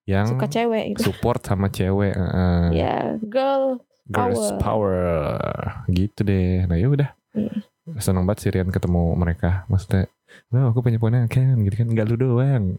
yang 0.06 0.26
Suka 0.30 0.46
cewek 0.46 0.94
gitu. 0.94 1.11
support 1.11 1.42
sama 1.42 1.66
cewek. 1.66 2.14
heeh. 2.14 2.62
Ya, 2.72 3.18
girl. 3.18 3.82
Girls 4.06 4.54
Power. 4.54 4.62
power. 4.62 5.82
gitu 5.90 6.22
deh. 6.22 6.62
Nah 6.62 6.78
ya 6.78 6.87
udah. 6.87 7.11
Iya. 7.35 7.50
Seneng 7.98 8.22
banget 8.22 8.38
sih 8.40 8.50
Rian 8.54 8.70
ketemu 8.70 9.18
mereka. 9.18 9.66
Maksudnya, 9.66 10.06
wah 10.48 10.70
aku 10.70 10.78
punya 10.78 11.02
ponakan 11.02 11.59
gitu 11.66 11.82
kan. 11.82 11.88
Gak 11.90 12.06
lu 12.06 12.14
doang. 12.16 12.64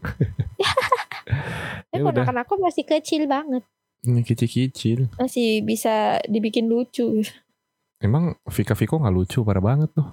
Ya 1.88 2.00
udah. 2.00 2.24
ponakan 2.24 2.36
aku 2.40 2.56
masih 2.56 2.84
kecil 2.84 3.24
banget. 3.24 3.60
Ini 4.00 4.20
kicil-kicil. 4.22 5.12
Masih 5.16 5.60
bisa 5.60 6.16
dibikin 6.24 6.64
lucu. 6.64 7.20
Emang 7.98 8.36
Vika 8.46 8.72
Viko 8.72 8.96
gak 8.96 9.12
lucu 9.12 9.40
parah 9.42 9.60
banget 9.60 9.92
tuh. 9.92 10.08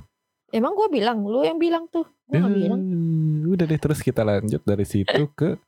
Emang 0.56 0.72
gue 0.74 0.88
bilang, 0.90 1.20
lu 1.22 1.44
yang 1.44 1.60
bilang 1.60 1.86
tuh. 1.86 2.08
Gue 2.26 2.40
gak 2.40 2.56
bilang. 2.56 2.82
Udah 3.46 3.66
deh 3.66 3.78
terus 3.78 4.00
kita 4.00 4.24
lanjut 4.24 4.64
dari 4.64 4.82
situ 4.82 5.30
ke 5.38 5.60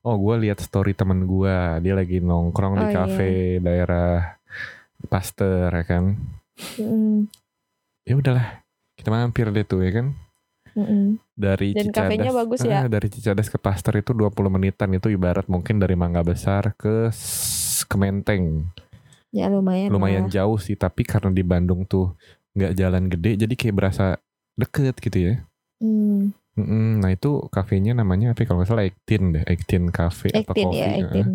Oh 0.00 0.14
gue 0.16 0.46
lihat 0.46 0.60
story 0.60 0.94
temen 0.94 1.26
gue 1.26 1.50
Dia 1.80 1.92
lagi 1.92 2.20
nongkrong 2.20 2.76
di 2.76 2.78
Oh, 2.78 2.86
iya. 2.86 2.94
kafe 2.94 3.30
daerah 3.58 4.38
Pasteur 5.04 5.66
ya 5.68 5.82
kan 5.82 6.14
Mm-mm, 6.76 7.26
Ya 8.04 8.14
udahlah 8.14 8.62
Kita 8.94 9.10
mampir 9.10 9.50
deh 9.50 9.62
tuh 9.62 9.82
ya 9.82 9.90
kan 9.92 10.06
mm-mm. 10.72 11.18
dari 11.34 11.70
Dan 11.72 11.90
Cicadas 11.90 12.06
kafenya 12.06 12.30
bagus 12.32 12.60
ya. 12.62 12.78
Ah, 12.78 12.86
dari 12.86 13.08
Cicadas 13.08 13.46
ke 13.46 13.58
Pasteur 13.58 13.94
itu 13.96 14.14
20 14.14 14.30
menitan 14.48 14.90
itu 14.92 15.10
ibarat 15.10 15.46
mungkin 15.46 15.78
dari 15.78 15.94
Mangga 15.94 16.22
Besar 16.22 16.70
ke 16.72 17.10
S- 17.10 17.82
ke 17.82 17.94
Menteng 17.94 18.70
Ya 19.28 19.46
lumayan. 19.46 19.90
lumayan 19.90 20.24
lah. 20.24 20.32
jauh 20.32 20.56
sih 20.56 20.72
tapi 20.72 21.02
karena 21.02 21.28
di 21.28 21.42
Bandung 21.42 21.82
tuh 21.82 22.14
nggak 22.52 22.72
jalan 22.74 23.04
gede 23.08 23.36
jadi 23.36 23.54
kayak 23.54 23.76
berasa 23.76 24.04
deket 24.54 24.96
gitu 24.98 25.18
ya 25.20 25.34
Hmm, 25.78 26.34
Mm-mm, 26.58 26.98
nah 26.98 27.14
itu 27.14 27.38
kafenya 27.48 27.94
namanya 27.94 28.34
apa 28.34 28.42
ya? 28.42 28.50
kalau 28.50 28.58
nggak 28.58 28.66
salah 28.68 28.82
Ektin 28.82 29.30
deh 29.30 29.46
Ektin 29.46 29.84
Cafe 29.88 30.34
apa 30.34 30.42
Ektin 30.50 30.64
Coffee 30.64 30.82
ya. 30.82 30.90
Ektin. 30.98 31.26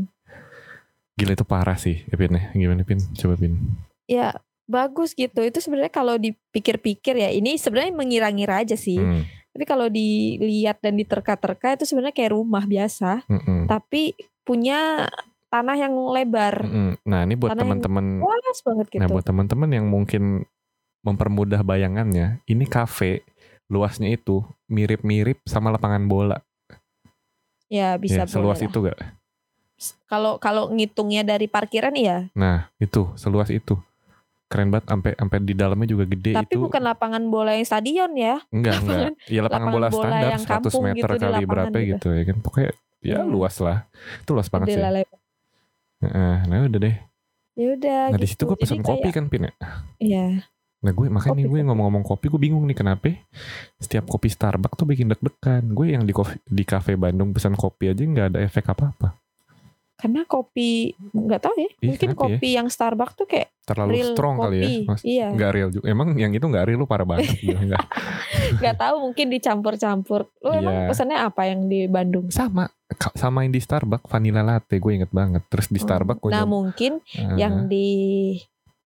gila 1.13 1.31
itu 1.31 1.45
parah 1.45 1.77
sih 1.77 2.03
Epin 2.09 2.33
ya 2.33 2.51
gimana 2.51 2.83
Pin 2.83 2.99
coba 3.13 3.39
Pin 3.39 3.55
Ya 4.03 4.35
bagus 4.63 5.11
gitu. 5.13 5.39
Itu 5.39 5.59
sebenarnya 5.59 5.91
kalau 5.91 6.15
dipikir-pikir 6.15 7.15
ya, 7.15 7.29
ini 7.29 7.55
sebenarnya 7.55 7.91
mengira-ngira 7.93 8.63
aja 8.63 8.75
sih. 8.75 8.99
Hmm, 8.99 9.23
Tapi 9.51 9.63
kalau 9.63 9.87
dilihat 9.87 10.79
dan 10.79 10.95
diterka-terka 10.95 11.77
itu 11.77 11.85
sebenarnya 11.85 12.11
kayak 12.11 12.33
rumah 12.33 12.65
biasa, 12.65 13.23
mm-mm, 13.23 13.69
tapi 13.69 14.11
punya 14.41 15.07
tanah 15.47 15.77
yang 15.77 15.93
lebar. 16.09 16.65
mm-mm. 16.65 16.99
nah 17.05 17.21
ini 17.21 17.37
buat 17.37 17.53
yang 17.53 17.61
teman-teman 17.63 18.19
Luas 18.19 18.59
banget 18.59 18.85
gitu. 18.89 18.99
Nah 18.99 19.07
buat 19.07 19.23
teman-teman 19.23 19.69
yang 19.71 19.85
mungkin 19.85 20.43
mempermudah 21.03 21.61
bayangannya, 21.61 22.39
ini 22.45 22.65
kafe 22.65 23.21
luasnya 23.67 24.09
itu 24.09 24.41
mirip-mirip 24.65 25.43
sama 25.45 25.69
lapangan 25.69 26.03
bola. 26.03 26.39
ya 27.67 27.97
bisa 27.97 28.23
ya, 28.23 28.29
seluas 28.29 28.57
lah. 28.57 28.67
itu 28.69 28.77
gak? 28.81 28.99
Kalau 30.05 30.37
kalau 30.37 30.69
ngitungnya 30.69 31.25
dari 31.25 31.45
parkiran 31.45 31.91
iya, 31.93 32.29
Nah 32.33 32.69
itu 32.77 33.09
seluas 33.15 33.49
itu. 33.49 33.75
Keren 34.45 34.69
banget 34.69 34.85
sampai 34.85 35.11
sampai 35.17 35.37
di 35.41 35.53
dalamnya 35.53 35.89
juga 35.89 36.05
gede 36.05 36.37
tapi 36.37 36.53
itu. 36.53 36.61
bukan 36.61 36.81
lapangan 36.85 37.23
bola 37.25 37.57
yang 37.57 37.65
stadion 37.65 38.13
ya. 38.13 38.37
enggak 38.47 38.77
enggak. 38.79 38.99
Iya 39.25 39.41
lapangan, 39.41 39.65
lapangan 39.65 39.67
bola 39.67 39.87
bola 39.89 40.05
standar 40.05 40.29
yang 40.29 40.39
100 40.39 40.51
kampung 40.53 40.81
meter 40.85 40.93
gitu 41.09 41.17
di 41.17 41.25
kali 41.25 41.43
berapa 41.43 41.67
gitu. 41.73 41.87
gitu. 41.89 42.07
ya 42.13 42.23
kan. 42.23 42.37
Pokoknya 42.39 42.69
ya 42.69 42.77
Iya. 43.03 43.17
luas 43.25 43.55
lah. 43.57 43.77
Itu 44.21 44.31
luas 44.31 44.47
banget 44.47 44.67
sih. 44.69 44.77
lebar. 44.79 45.19
Heeh, 45.99 46.35
nah 46.45 46.57
udah 46.61 46.79
deh. 46.79 46.95
Ya 47.53 47.67
udah 47.73 48.01
Nah 48.07 48.17
di 48.17 48.21
gitu. 48.21 48.29
situ 48.29 48.41
gue 48.45 48.53
Jadi 48.53 48.63
pesen 48.63 48.79
kopi 48.79 49.01
kayak- 49.03 49.15
kan 49.15 49.25
Pin 49.27 49.43
ya. 49.43 49.53
Iya. 49.97 50.25
Nah 50.83 50.91
gue 50.91 51.07
makanya 51.07 51.31
nih 51.33 51.45
Kopi, 51.45 51.49
gue 51.49 51.57
kopi. 51.57 51.65
ngomong-ngomong 51.65 52.03
kopi 52.03 52.25
gue 52.27 52.41
bingung 52.41 52.65
nih 52.65 52.75
kenapa 52.75 53.07
setiap 53.77 54.03
kopi 54.05 54.27
Starbucks 54.27 54.75
tuh 54.75 54.83
bikin 54.83 55.07
deg-degan. 55.07 55.63
Gue 55.69 55.91
yang 55.91 56.03
di 56.03 56.11
kopi, 56.11 56.35
di 56.41 56.63
cafe 56.63 56.93
Bandung 56.93 57.31
pesan 57.31 57.53
kopi 57.53 57.87
aja 57.87 58.01
nggak 58.01 58.27
ada 58.29 58.39
efek 58.39 58.67
apa-apa. 58.67 59.15
Karena 59.93 60.27
kopi 60.27 60.91
nggak 61.07 61.39
tahu 61.39 61.55
ya. 61.55 61.69
Ih, 61.79 61.87
Mungkin 61.87 62.07
kenapa 62.11 62.19
ya? 62.19 62.35
kopi 62.35 62.49
yang 62.51 62.67
Starbucks 62.67 63.15
tuh 63.15 63.23
kayak 63.23 63.47
Terlalu 63.63 63.91
real 63.93 64.11
strong 64.11 64.35
kopi. 64.35 64.43
kali 64.43 64.57
ya. 64.59 64.67
Mas, 64.83 65.01
Iya. 65.01 65.27
Nggak 65.31 65.51
real 65.53 65.69
juga. 65.71 65.85
Emang 65.87 66.07
yang 66.13 66.31
itu 66.31 66.43
nggak 66.43 66.65
real 66.65 66.77
lu 66.77 66.83
parah 66.83 67.07
banget. 67.07 67.31
Nggak. 67.63 67.83
Nggak 68.53 68.75
tahu 68.75 68.95
mungkin 68.99 69.25
dicampur-campur. 69.29 70.27
Lu 70.37 70.51
emang 70.51 70.75
Iya. 70.75 70.87
pesannya 70.91 71.17
apa 71.17 71.41
yang 71.45 71.59
di 71.65 71.87
Bandung? 71.87 72.27
Sama 72.27 72.67
sama 73.15 73.41
yang 73.41 73.49
di 73.49 73.63
Starbucks 73.63 74.05
vanilla 74.05 74.43
latte 74.43 74.75
gue 74.75 74.91
inget 74.93 75.07
banget. 75.09 75.47
Terus 75.47 75.71
di 75.71 75.79
Starbucks 75.79 76.19
gue 76.19 76.29
Nah 76.29 76.43
mungkin 76.43 76.99
Eh, 77.07 77.39
yang 77.39 77.65
di 77.65 77.87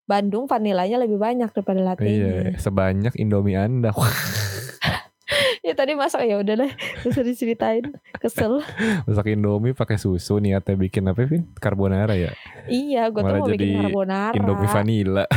Bandung 0.07 0.47
vanilanya 0.47 1.03
lebih 1.03 1.19
banyak 1.19 1.51
daripada 1.51 1.83
Iya, 1.83 1.87
latte-nya. 1.91 2.55
sebanyak 2.55 3.13
Indomie 3.19 3.59
Anda. 3.59 3.91
ya 5.67 5.75
tadi 5.75 5.99
masak 5.99 6.23
ya 6.23 6.39
udah 6.39 6.55
deh, 6.63 6.71
bisa 7.03 7.19
diceritain. 7.27 7.83
Kesel. 8.15 8.63
Masak 9.07 9.27
Indomie 9.27 9.75
pakai 9.75 9.99
susu 9.99 10.39
niatnya 10.39 10.79
bikin 10.79 11.11
apa 11.11 11.27
Vin? 11.27 11.51
Carbonara 11.59 12.15
ya. 12.15 12.31
iya, 12.71 13.11
gue 13.11 13.19
tuh 13.19 13.35
mau 13.35 13.51
bikin 13.51 13.83
carbonara. 13.83 14.33
Indomie 14.33 14.71
vanilla. 14.71 15.25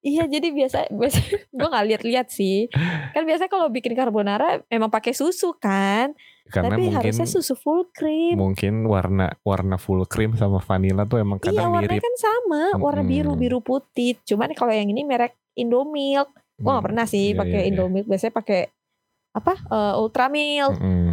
Iya, 0.00 0.24
jadi 0.32 0.48
biasa 0.48 0.88
biasa 0.96 1.20
gue 1.52 1.68
nggak 1.68 1.86
lihat-lihat 1.92 2.32
sih. 2.32 2.72
Kan 3.12 3.28
biasa 3.28 3.52
kalau 3.52 3.68
bikin 3.68 3.92
carbonara 3.92 4.64
memang 4.72 4.88
pakai 4.88 5.12
susu 5.12 5.52
kan. 5.60 6.16
Karena 6.50 6.74
Tapi 6.74 6.82
mungkin 6.84 6.98
harusnya 7.00 7.26
susu 7.26 7.54
full 7.54 7.86
cream. 7.88 8.34
mungkin 8.34 8.84
warna 8.84 9.30
warna 9.40 9.76
full 9.76 10.02
cream 10.04 10.34
sama 10.34 10.58
vanilla 10.58 11.02
tuh 11.04 11.18
emang 11.18 11.38
Iya, 11.38 11.54
kadang 11.54 11.70
warnanya 11.72 11.88
mirip. 11.88 12.02
kan 12.02 12.14
sama, 12.16 12.62
warna 12.76 13.00
Mm-mm. 13.00 13.08
biru 13.08 13.32
biru 13.34 13.58
putih. 13.60 14.18
Cuman 14.20 14.50
kalau 14.52 14.70
yang 14.70 14.86
ini 14.86 15.02
merek 15.02 15.32
Indomilk. 15.52 16.28
Gue 16.56 16.66
nggak 16.66 16.76
Hmm, 16.76 16.86
pernah 16.86 17.04
sih 17.04 17.32
iya, 17.32 17.36
pakai 17.36 17.50
iya, 17.52 17.62
iya. 17.62 17.70
Indomilk. 17.70 18.04
Biasanya 18.04 18.34
pakai 18.34 18.60
apa? 19.32 19.54
eh, 19.56 19.94
Ultramilk. 19.96 20.74
Mm-mm. 20.74 21.08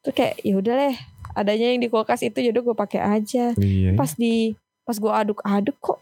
Terus 0.00 0.14
kayak 0.14 0.34
ya 0.38 0.54
udah 0.54 0.74
deh, 0.78 0.96
adanya 1.32 1.66
yang 1.66 1.80
di 1.80 1.88
kulkas 1.88 2.20
itu 2.20 2.38
jadi 2.38 2.52
gue 2.54 2.76
pakai 2.76 3.00
aja. 3.00 3.52
Iya. 3.54 3.92
Pas 3.94 4.12
di 4.12 4.52
pas 4.82 4.94
gue 4.94 5.08
aduk-aduk 5.08 5.76
kok 5.78 5.98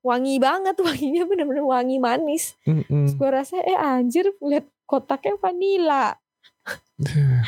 wangi 0.00 0.36
banget, 0.36 0.74
wanginya 0.84 1.22
bener-bener 1.24 1.62
wangi 1.62 1.96
manis. 1.96 2.58
Mm-mm. 2.64 3.06
Terus 3.06 3.14
gue 3.14 3.28
rasa 3.28 3.56
eh 3.60 3.74
anjir 3.74 4.34
lihat 4.40 4.66
kotaknya 4.84 5.36
vanilla. 5.36 6.18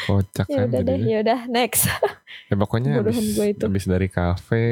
Kocak 0.00 0.46
Ya 0.46 0.56
kan 0.56 0.66
udah 0.68 0.83
deh, 0.83 0.98
ya 1.00 1.18
udah 1.20 1.40
next. 1.46 1.90
Ya 2.46 2.54
pokoknya 2.54 2.98
habis, 2.98 3.18
Bodohan 3.35 3.50
itu. 3.50 3.62
habis 3.66 3.85
dari 3.85 4.06
kafe 4.06 4.64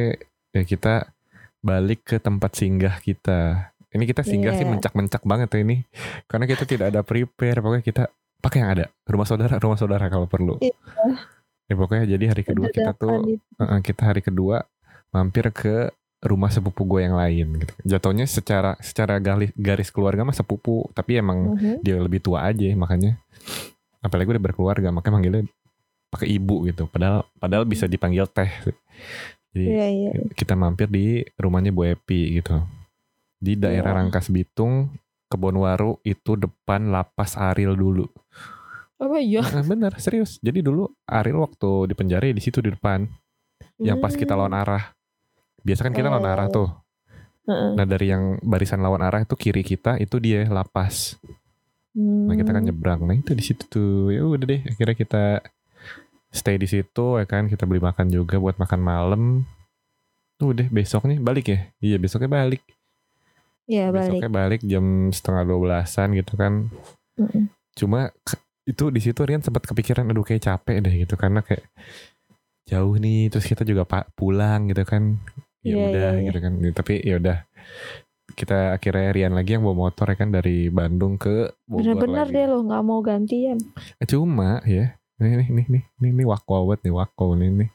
ya 0.51 0.63
kita 0.63 1.11
balik 1.59 2.05
ke 2.05 2.17
tempat 2.19 2.55
singgah 2.55 2.99
kita. 2.99 3.71
Ini 3.89 4.05
kita 4.05 4.23
singgah 4.23 4.53
sih 4.53 4.63
Iya. 4.63 4.71
mencak-mencak 4.71 5.23
banget 5.23 5.49
ya 5.51 5.59
ini. 5.61 5.77
Karena 6.25 6.45
kita 6.45 6.63
tidak 6.63 6.87
ada 6.91 7.01
prepare, 7.03 7.59
pokoknya 7.59 7.83
kita 7.83 8.03
pakai 8.39 8.59
yang 8.61 8.71
ada. 8.73 8.85
Rumah 9.03 9.27
saudara, 9.27 9.55
rumah 9.57 9.75
saudara 9.75 10.07
kalau 10.07 10.25
perlu. 10.25 10.59
Iya. 10.59 10.77
Ya 11.67 11.75
pokoknya 11.75 12.05
jadi 12.07 12.25
hari 12.29 12.43
kedua 12.43 12.67
kita 12.69 12.93
tuh 12.93 13.39
kita 13.81 14.03
hari 14.05 14.21
kedua 14.21 14.65
mampir 15.11 15.51
ke 15.51 15.91
rumah 16.19 16.49
sepupu 16.49 16.83
gue 16.85 17.01
yang 17.01 17.15
lain 17.15 17.47
gitu. 17.59 17.73
Jatuhnya 17.87 18.25
secara 18.25 18.75
secara 18.79 19.19
garis, 19.19 19.53
garis 19.53 19.89
keluarga 19.89 20.23
mah 20.23 20.33
sepupu, 20.33 20.89
tapi 20.91 21.15
emang 21.17 21.55
Mhm. 21.55 21.79
dia 21.79 21.95
lebih 21.97 22.19
tua 22.19 22.43
aja 22.45 22.67
makanya 22.75 23.21
apalagi 23.99 24.31
udah 24.31 24.43
berkeluarga 24.43 24.89
makanya 24.91 25.15
manggilnya 25.19 25.43
pakai 26.09 26.29
ibu 26.31 26.65
gitu. 26.67 26.89
Padahal 26.89 27.27
padahal 27.37 27.65
bisa 27.65 27.85
dipanggil 27.85 28.25
teh 28.27 28.49
jadi 29.53 29.65
Iya 29.65 29.87
iya. 29.89 30.11
kita 30.37 30.53
mampir 30.55 30.89
di 30.89 31.25
rumahnya 31.37 31.73
Bu 31.73 31.85
Epi 31.85 32.41
gitu. 32.41 32.61
Di 33.39 33.55
daerah 33.55 33.95
Iya. 33.95 33.99
Rangkas 34.05 34.29
Bitung 34.29 34.93
Kebonwaru 35.29 36.01
itu 36.03 36.35
depan 36.35 36.89
lapas 36.89 37.37
Aril 37.37 37.77
dulu. 37.77 38.09
Apa 38.99 39.21
iya? 39.21 39.45
Nah, 39.45 39.63
bener 39.63 39.93
serius. 40.01 40.41
Jadi 40.41 40.65
dulu 40.65 40.89
Aril 41.05 41.37
waktu 41.39 41.87
di 41.87 41.95
penjara 41.95 42.25
ya 42.25 42.35
di 42.35 42.41
situ 42.41 42.59
di 42.59 42.73
depan. 42.73 43.05
Yang 43.79 43.99
pas 44.01 44.15
kita 44.17 44.33
lawan 44.35 44.57
arah. 44.57 44.91
Biasa 45.63 45.87
kan 45.87 45.95
kita 45.95 46.09
lawan 46.09 46.25
Oh. 46.25 46.33
arah 46.33 46.47
tuh. 46.49 46.69
Nah 47.49 47.85
dari 47.85 48.13
yang 48.13 48.37
barisan 48.41 48.81
lawan 48.81 49.01
arah 49.01 49.25
itu 49.25 49.33
kiri 49.33 49.63
kita 49.63 49.97
itu 49.97 50.21
dia 50.21 50.45
lapas 50.49 51.17
Nah 51.99 52.35
kita 52.39 52.51
kan 52.55 52.63
Hmm. 52.63 52.69
nyebrang. 52.71 53.01
Nah 53.03 53.15
itu 53.19 53.35
di 53.35 53.43
situ 53.43 53.63
tuh. 53.67 54.15
Ya 54.15 54.23
udah 54.23 54.47
deh. 54.47 54.63
Akhirnya 54.63 54.95
kita 54.95 55.25
stay 56.31 56.55
di 56.55 56.71
situ 56.71 57.19
ya 57.19 57.27
kan. 57.27 57.51
Kita 57.51 57.67
beli 57.67 57.83
makan 57.83 58.07
juga 58.09 58.39
buat 58.39 58.55
makan 58.55 58.81
malam. 58.81 59.23
Udah 60.39 60.71
besoknya 60.71 61.19
balik 61.19 61.51
ya. 61.51 61.59
Iya 61.83 61.97
besoknya 61.99 62.31
balik. 62.31 62.63
Iya 63.67 63.91
balik. 63.91 64.23
Besoknya 64.23 64.31
balik 64.31 64.61
jam 64.63 65.11
setengah 65.11 65.43
dua 65.43 65.59
belasan 65.59 66.15
gitu 66.15 66.39
kan. 66.39 66.71
Mm-mm. 67.19 67.51
Cuma 67.75 68.15
itu 68.63 68.85
di 68.93 69.01
situ 69.01 69.21
Rian 69.25 69.41
sempat 69.41 69.65
kepikiran 69.65 70.07
aduh 70.13 70.23
kayak 70.23 70.45
capek 70.45 70.85
deh 70.85 70.95
gitu 71.03 71.17
karena 71.17 71.41
kayak 71.41 71.65
jauh 72.69 73.01
nih 73.01 73.33
terus 73.33 73.49
kita 73.49 73.65
juga 73.65 73.89
pak 73.89 74.13
pulang 74.13 74.69
gitu 74.69 74.85
kan 74.85 75.17
ya 75.65 75.73
Iya, 75.73 75.85
udah 75.89 76.11
iya, 76.13 76.21
iya. 76.21 76.27
gitu 76.29 76.39
kan 76.45 76.53
tapi 76.77 76.93
ya 77.01 77.17
udah 77.17 77.39
kita 78.35 78.77
akhirnya 78.77 79.15
Rian 79.15 79.33
lagi 79.33 79.57
yang 79.57 79.65
bawa 79.65 79.89
motor 79.89 80.13
ya 80.13 80.17
kan 80.19 80.29
dari 80.29 80.69
Bandung 80.69 81.17
ke 81.17 81.53
Bogor 81.65 81.97
Bener-bener 81.97 82.27
deh 82.29 82.45
lo 82.49 82.59
nggak 82.65 82.83
mau 82.85 83.01
gantian. 83.01 83.59
Eh, 83.97 84.07
Cuma 84.09 84.61
ya, 84.69 84.97
nih 85.21 85.45
nih 85.45 85.49
nih 85.49 85.67
nih 85.69 85.83
nih, 86.01 86.11
nih 86.13 86.27
wako 86.29 86.77
nih 86.81 86.93
wako 86.93 87.39
nih 87.41 87.49
nih. 87.65 87.71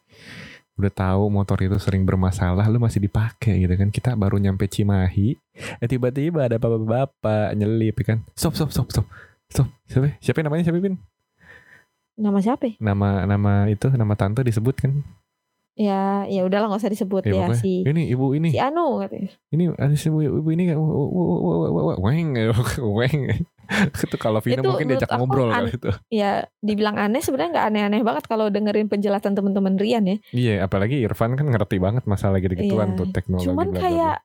Udah 0.73 0.89
tahu 0.89 1.29
motor 1.29 1.57
itu 1.61 1.77
sering 1.77 2.01
bermasalah, 2.01 2.65
lu 2.65 2.81
masih 2.81 2.97
dipakai 2.97 3.61
gitu 3.61 3.73
kan. 3.77 3.89
Kita 3.93 4.17
baru 4.17 4.41
nyampe 4.41 4.65
Cimahi, 4.65 5.37
eh 5.77 5.87
tiba-tiba 5.89 6.49
ada 6.49 6.57
bapak-bapak 6.57 7.53
nyelip 7.53 8.01
ya 8.01 8.05
kan. 8.15 8.19
Stop 8.33 8.57
stop 8.57 8.73
stop 8.73 8.89
stop. 8.89 9.05
Stop. 9.53 9.69
Siapa? 9.85 10.17
Siapa 10.17 10.41
namanya 10.41 10.65
siapa 10.65 10.81
Pin? 10.81 10.97
Nama 12.17 12.39
siapa? 12.41 12.77
Nama 12.77 13.25
nama 13.29 13.69
itu 13.69 13.89
nama 13.93 14.13
tante 14.17 14.41
disebut 14.41 14.75
kan. 14.81 15.01
Ya, 15.73 16.29
ya 16.29 16.45
udahlah 16.45 16.69
nggak 16.69 16.81
usah 16.85 16.93
disebut 16.93 17.25
Ya, 17.25 17.33
ya, 17.33 17.35
pokoknya, 17.49 17.57
si 17.57 17.81
Ini 17.81 18.01
ibu 18.13 18.25
ini. 18.31 18.53
si 18.53 18.61
Anu 18.61 19.01
katanya. 19.01 19.33
Ini 19.49 19.63
ada 19.73 19.95
si 19.97 20.05
ibu, 20.05 20.21
ibu 20.21 20.49
ini 20.49 20.69
kan 20.69 20.77
weng 21.97 22.29
weng. 22.93 23.19
Itu 24.05 24.15
kalau 24.19 24.37
Vina 24.37 24.59
Itu 24.59 24.69
mungkin 24.69 24.85
diajak 24.87 25.09
ngobrol 25.09 25.49
an- 25.49 25.65
kali 25.65 25.71
itu. 25.73 25.89
Ya, 26.11 26.45
dibilang 26.59 26.99
aneh 26.99 27.23
sebenarnya 27.23 27.57
nggak 27.57 27.67
aneh-aneh 27.71 28.01
banget 28.03 28.23
kalau 28.27 28.51
dengerin 28.51 28.85
penjelasan 28.85 29.33
teman-teman 29.33 29.73
Rian 29.73 30.03
ya. 30.05 30.17
Iya, 30.29 30.53
apalagi 30.61 31.01
Irfan 31.01 31.33
kan 31.33 31.47
ngerti 31.47 31.79
banget 31.79 32.03
masalah 32.05 32.37
gitu-gituan 32.37 32.93
Iya. 32.93 32.97
tuh 32.99 33.07
teknologi. 33.09 33.49
Cuman 33.49 33.73
kayak 33.73 34.21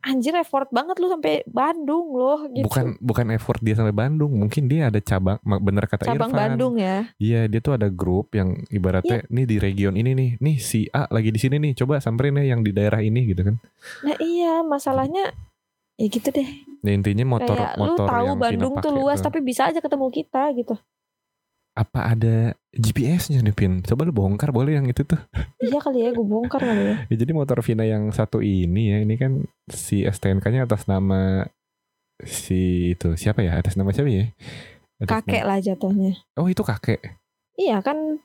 anjir 0.00 0.32
effort 0.36 0.68
banget 0.72 0.96
lu 0.96 1.12
sampai 1.12 1.44
Bandung 1.44 2.16
loh 2.16 2.48
gitu. 2.48 2.64
bukan 2.64 2.96
bukan 3.00 3.26
effort 3.36 3.60
dia 3.60 3.76
sampai 3.76 3.92
Bandung, 3.92 4.32
mungkin 4.32 4.64
dia 4.66 4.88
ada 4.88 5.00
cabang 5.00 5.36
bener 5.44 5.84
kata 5.84 6.08
cabang 6.08 6.32
Irfan. 6.32 6.40
Bandung 6.40 6.74
ya. 6.80 7.08
Iya, 7.20 7.46
dia 7.46 7.60
tuh 7.60 7.76
ada 7.76 7.92
grup 7.92 8.32
yang 8.32 8.64
ibaratnya 8.72 9.28
nih 9.28 9.44
di 9.44 9.56
region 9.60 9.94
ini 9.96 10.16
nih, 10.16 10.30
nih 10.40 10.56
si 10.56 10.88
A 10.90 11.04
lagi 11.12 11.28
di 11.28 11.40
sini 11.40 11.60
nih, 11.60 11.72
coba 11.84 12.00
samperin 12.00 12.40
ya 12.40 12.56
yang 12.56 12.64
di 12.64 12.72
daerah 12.72 13.04
ini 13.04 13.28
gitu 13.28 13.44
kan. 13.44 13.56
Nah 14.04 14.16
iya 14.20 14.64
masalahnya 14.64 15.36
ya 16.00 16.06
gitu 16.08 16.32
deh. 16.32 16.48
Ya 16.80 16.90
intinya 16.96 17.24
motor 17.28 17.60
kayak 17.60 17.76
lu 17.76 17.92
motor 17.92 18.08
tahu 18.08 18.26
yang 18.32 18.40
Bandung 18.40 18.74
tuh 18.80 18.92
luas 18.96 19.20
tuh. 19.20 19.28
tapi 19.28 19.44
bisa 19.44 19.68
aja 19.68 19.84
ketemu 19.84 20.08
kita 20.08 20.42
gitu. 20.56 20.74
Apa 21.72 22.12
ada 22.12 22.36
GPS-nya 22.70 23.40
nih 23.40 23.54
Pin? 23.54 23.72
Coba 23.80 24.02
lu 24.02 24.12
bongkar 24.12 24.50
boleh 24.50 24.76
yang 24.76 24.86
itu 24.86 25.02
tuh. 25.02 25.18
iya 25.58 25.78
kali 25.78 26.02
ya 26.02 26.10
gue 26.10 26.22
bongkar 26.22 26.60
kali 26.60 26.82
ya. 26.84 26.94
Ya, 27.08 27.16
jadi 27.16 27.32
motor 27.32 27.58
Vina 27.60 27.82
yang 27.82 28.10
satu 28.10 28.38
ini 28.38 28.90
ya, 28.90 28.98
ini 29.00 29.14
kan 29.14 29.32
si 29.66 30.02
STNK-nya 30.02 30.66
atas 30.66 30.84
nama 30.84 31.46
si 32.20 32.92
itu 32.92 33.16
siapa 33.16 33.40
ya? 33.40 33.56
Atas 33.56 33.74
nama 33.74 33.90
siapa 33.90 34.10
ya? 34.10 34.28
Atas 35.00 35.24
Kakek 35.24 35.40
nama- 35.40 35.48
lah 35.48 35.58
jatuhnya. 35.58 36.12
Oh 36.36 36.46
itu 36.46 36.60
kakek. 36.60 37.00
Iya 37.56 37.80
kan 37.80 38.20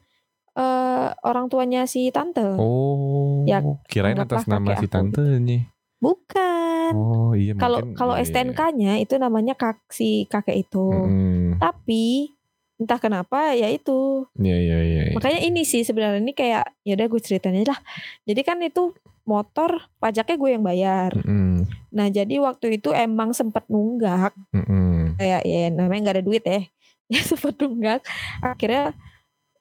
eh 0.56 1.08
orang 1.22 1.48
tuanya 1.48 1.84
si 1.86 2.08
tante. 2.10 2.44
Oh, 2.56 3.44
Ya, 3.44 3.60
kirain 3.88 4.16
atas 4.16 4.48
nama 4.48 4.74
si 4.74 4.84
aku 4.84 4.92
tantenya. 4.92 5.70
Bukan. 6.00 6.92
Oh 6.94 7.32
iya 7.34 7.56
Kalau 7.56 7.82
kalau 7.94 8.16
iya. 8.16 8.24
STNK-nya 8.24 9.00
itu 9.00 9.16
namanya 9.16 9.56
kak 9.56 9.80
si 9.90 10.28
kakek 10.28 10.68
itu. 10.68 10.86
Mm-mm. 10.86 11.58
Tapi 11.58 12.35
entah 12.76 13.00
kenapa 13.00 13.56
ya 13.56 13.72
itu. 13.72 14.28
Iya 14.36 14.58
iya 14.60 14.78
iya. 14.84 15.02
iya. 15.10 15.14
Makanya 15.16 15.40
ini 15.48 15.64
sih 15.64 15.88
sebenarnya 15.88 16.20
ini 16.20 16.36
kayak 16.36 16.66
ya 16.84 16.94
udah 17.00 17.08
gue 17.08 17.22
ceritain 17.24 17.56
aja 17.56 17.76
lah. 17.76 17.82
Jadi 18.28 18.42
kan 18.44 18.60
itu 18.60 18.92
motor 19.26 19.90
pajaknya 19.98 20.36
gue 20.38 20.50
yang 20.52 20.64
bayar. 20.64 21.12
Mm-mm. 21.24 21.66
Nah 21.96 22.08
jadi 22.12 22.36
waktu 22.44 22.78
itu 22.78 22.94
emang 22.94 23.34
sempet 23.34 23.66
nunggak 23.72 24.36
Mm-mm. 24.54 25.18
kayak 25.18 25.42
ya 25.48 25.72
namanya 25.72 26.00
nggak 26.10 26.16
ada 26.22 26.26
duit 26.26 26.44
ya. 26.46 26.62
Ya 27.06 27.22
sempet 27.22 27.54
nunggak. 27.62 28.02
Akhirnya 28.42 28.98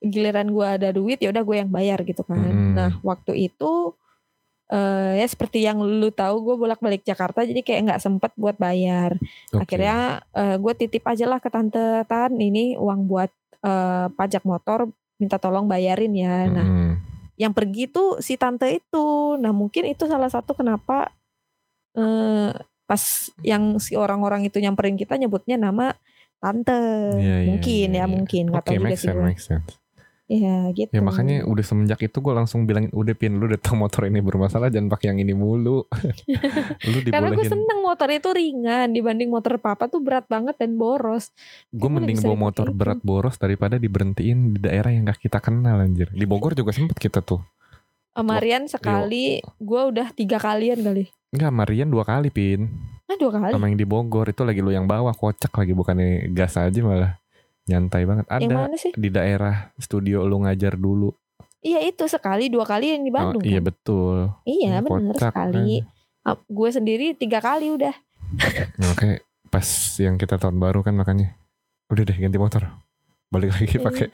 giliran 0.00 0.48
gue 0.48 0.64
ada 0.64 0.88
duit 0.96 1.20
ya 1.20 1.29
udah 1.29 1.44
gue 1.44 1.57
yang 1.61 1.70
bayar 1.70 2.00
gitu 2.03 2.24
kan. 2.24 2.40
Mm-mm. 2.40 2.72
Nah 2.72 2.90
waktu 3.05 3.53
itu 3.53 3.92
eh 4.75 5.23
ya 5.23 5.27
seperti 5.31 5.63
yang 5.63 5.79
lu 5.79 6.11
tahu 6.11 6.43
gue 6.43 6.57
bolak-balik 6.59 7.07
Jakarta 7.07 7.47
jadi 7.47 7.63
kayak 7.63 7.81
nggak 7.87 8.03
sempet 8.03 8.35
buat 8.35 8.59
bayar. 8.59 9.15
Oke. 9.55 9.63
Akhirnya 9.63 10.27
eh, 10.35 10.57
gue 10.59 10.73
titip 10.75 11.07
aja 11.07 11.31
lah 11.31 11.39
ke 11.39 11.47
tante 11.47 12.03
Tan 12.11 12.35
ini 12.35 12.75
uang 12.75 13.07
buat 13.07 13.31
eh, 13.63 14.07
pajak 14.11 14.43
motor 14.43 14.91
minta 15.23 15.39
tolong 15.39 15.71
bayarin 15.71 16.11
ya. 16.19 16.51
Nah 16.51 16.67
Mm-mm. 16.67 16.91
yang 17.39 17.55
pergi 17.55 17.87
tuh 17.87 18.19
si 18.19 18.35
tante 18.35 18.67
itu. 18.67 19.39
Nah 19.39 19.55
mungkin 19.55 19.87
itu 19.87 20.11
salah 20.11 20.29
satu 20.29 20.59
kenapa 20.59 21.15
eh, 21.95 22.51
pas 22.85 23.03
yang 23.47 23.79
si 23.79 23.95
orang-orang 23.95 24.51
itu 24.51 24.59
nyamperin 24.59 24.99
kita 24.99 25.15
nyebutnya 25.15 25.55
nama 25.55 25.95
tante. 26.43 26.75
Iya, 27.15 27.47
iya, 27.47 27.47
mungkin 27.47 27.89
iya, 27.95 28.01
ya 28.03 28.05
iya. 28.05 28.11
mungkin 28.11 28.43
nggak 28.51 28.65
Oke, 28.67 28.69
tahu 28.75 28.83
juga 28.83 28.97
sih 28.99 29.09
sense, 29.09 29.63
Iya 30.25 30.73
gitu. 30.73 30.89
Ya 30.89 31.05
makanya 31.05 31.45
udah 31.45 31.61
semenjak 31.61 32.01
itu 32.01 32.17
gue 32.25 32.33
langsung 32.33 32.65
bilangin 32.65 32.89
udah 32.97 33.13
pin 33.13 33.37
lu 33.37 33.45
tau 33.61 33.77
motor 33.77 34.09
ini 34.09 34.25
bermasalah 34.25 34.73
jangan 34.73 34.89
pakai 34.89 35.13
yang 35.13 35.21
ini 35.21 35.37
mulu. 35.37 35.85
lu 36.89 36.99
Karena 37.13 37.29
gue 37.37 37.45
seneng 37.45 37.85
motor 37.85 38.09
itu 38.09 38.33
ringan 38.33 38.89
dibanding 38.97 39.29
motor 39.29 39.61
papa 39.61 39.93
tuh 39.93 40.01
berat 40.01 40.25
banget 40.25 40.57
dan 40.57 40.81
boros. 40.81 41.29
Gue 41.69 41.93
mending 41.93 42.25
bawa 42.25 42.49
motor 42.49 42.73
dipakai 42.73 42.81
berat 42.81 43.01
boros 43.05 43.37
daripada 43.37 43.77
diberhentiin 43.77 44.57
di 44.57 44.59
daerah 44.65 44.89
yang 44.97 45.05
gak 45.05 45.21
kita 45.21 45.45
kenal 45.45 45.77
anjir. 45.77 46.09
Di 46.09 46.25
Bogor 46.25 46.57
juga 46.57 46.73
sempet 46.73 46.97
kita 46.97 47.21
tuh. 47.21 47.45
Sama 48.15 48.41
Rian 48.41 48.65
sekali, 48.65 49.45
gue 49.61 49.83
udah 49.91 50.15
tiga 50.17 50.41
kalian 50.41 50.81
kali. 50.81 51.05
Enggak, 51.35 51.51
Marian 51.51 51.91
dua 51.91 52.07
kali 52.07 52.31
pin. 52.31 52.71
Nah 53.11 53.17
dua 53.19 53.35
kali. 53.35 53.53
Sama 53.53 53.67
yang 53.69 53.77
di 53.77 53.85
Bogor 53.85 54.31
itu 54.31 54.47
lagi 54.47 54.63
lu 54.63 54.71
yang 54.71 54.87
bawa 54.87 55.13
kocak 55.13 55.51
lagi 55.53 55.75
bukannya 55.75 56.31
gas 56.33 56.57
aja 56.57 56.81
malah 56.81 57.19
nyantai 57.64 58.05
banget. 58.05 58.27
Yang 58.29 58.42
Ada 58.44 58.55
mana 58.57 58.77
sih? 58.77 58.92
di 58.94 59.09
daerah 59.09 59.72
studio 59.81 60.24
lu 60.24 60.44
ngajar 60.44 60.77
dulu. 60.77 61.12
Iya 61.64 61.81
itu 61.81 62.05
sekali 62.05 62.53
dua 62.53 62.68
kali 62.68 62.92
yang 62.92 63.03
di 63.09 63.12
Bandung. 63.12 63.40
oh, 63.40 63.48
iya 63.48 63.61
kan? 63.61 63.68
betul. 63.72 64.16
Iya 64.44 64.85
kocak, 64.85 65.33
sekali. 65.33 65.81
Ah, 66.24 66.37
Gue 66.44 66.68
sendiri 66.68 67.16
tiga 67.16 67.40
kali 67.40 67.72
udah. 67.72 67.92
Oke, 68.92 69.24
pas 69.48 69.64
yang 69.96 70.20
kita 70.20 70.37
tahun 70.37 70.61
baru 70.61 70.85
kan 70.85 70.92
makanya 70.92 71.37
udah 71.88 72.05
deh 72.05 72.16
ganti 72.20 72.37
motor. 72.37 72.68
Balik 73.33 73.57
lagi 73.57 73.77
pakai 73.81 74.09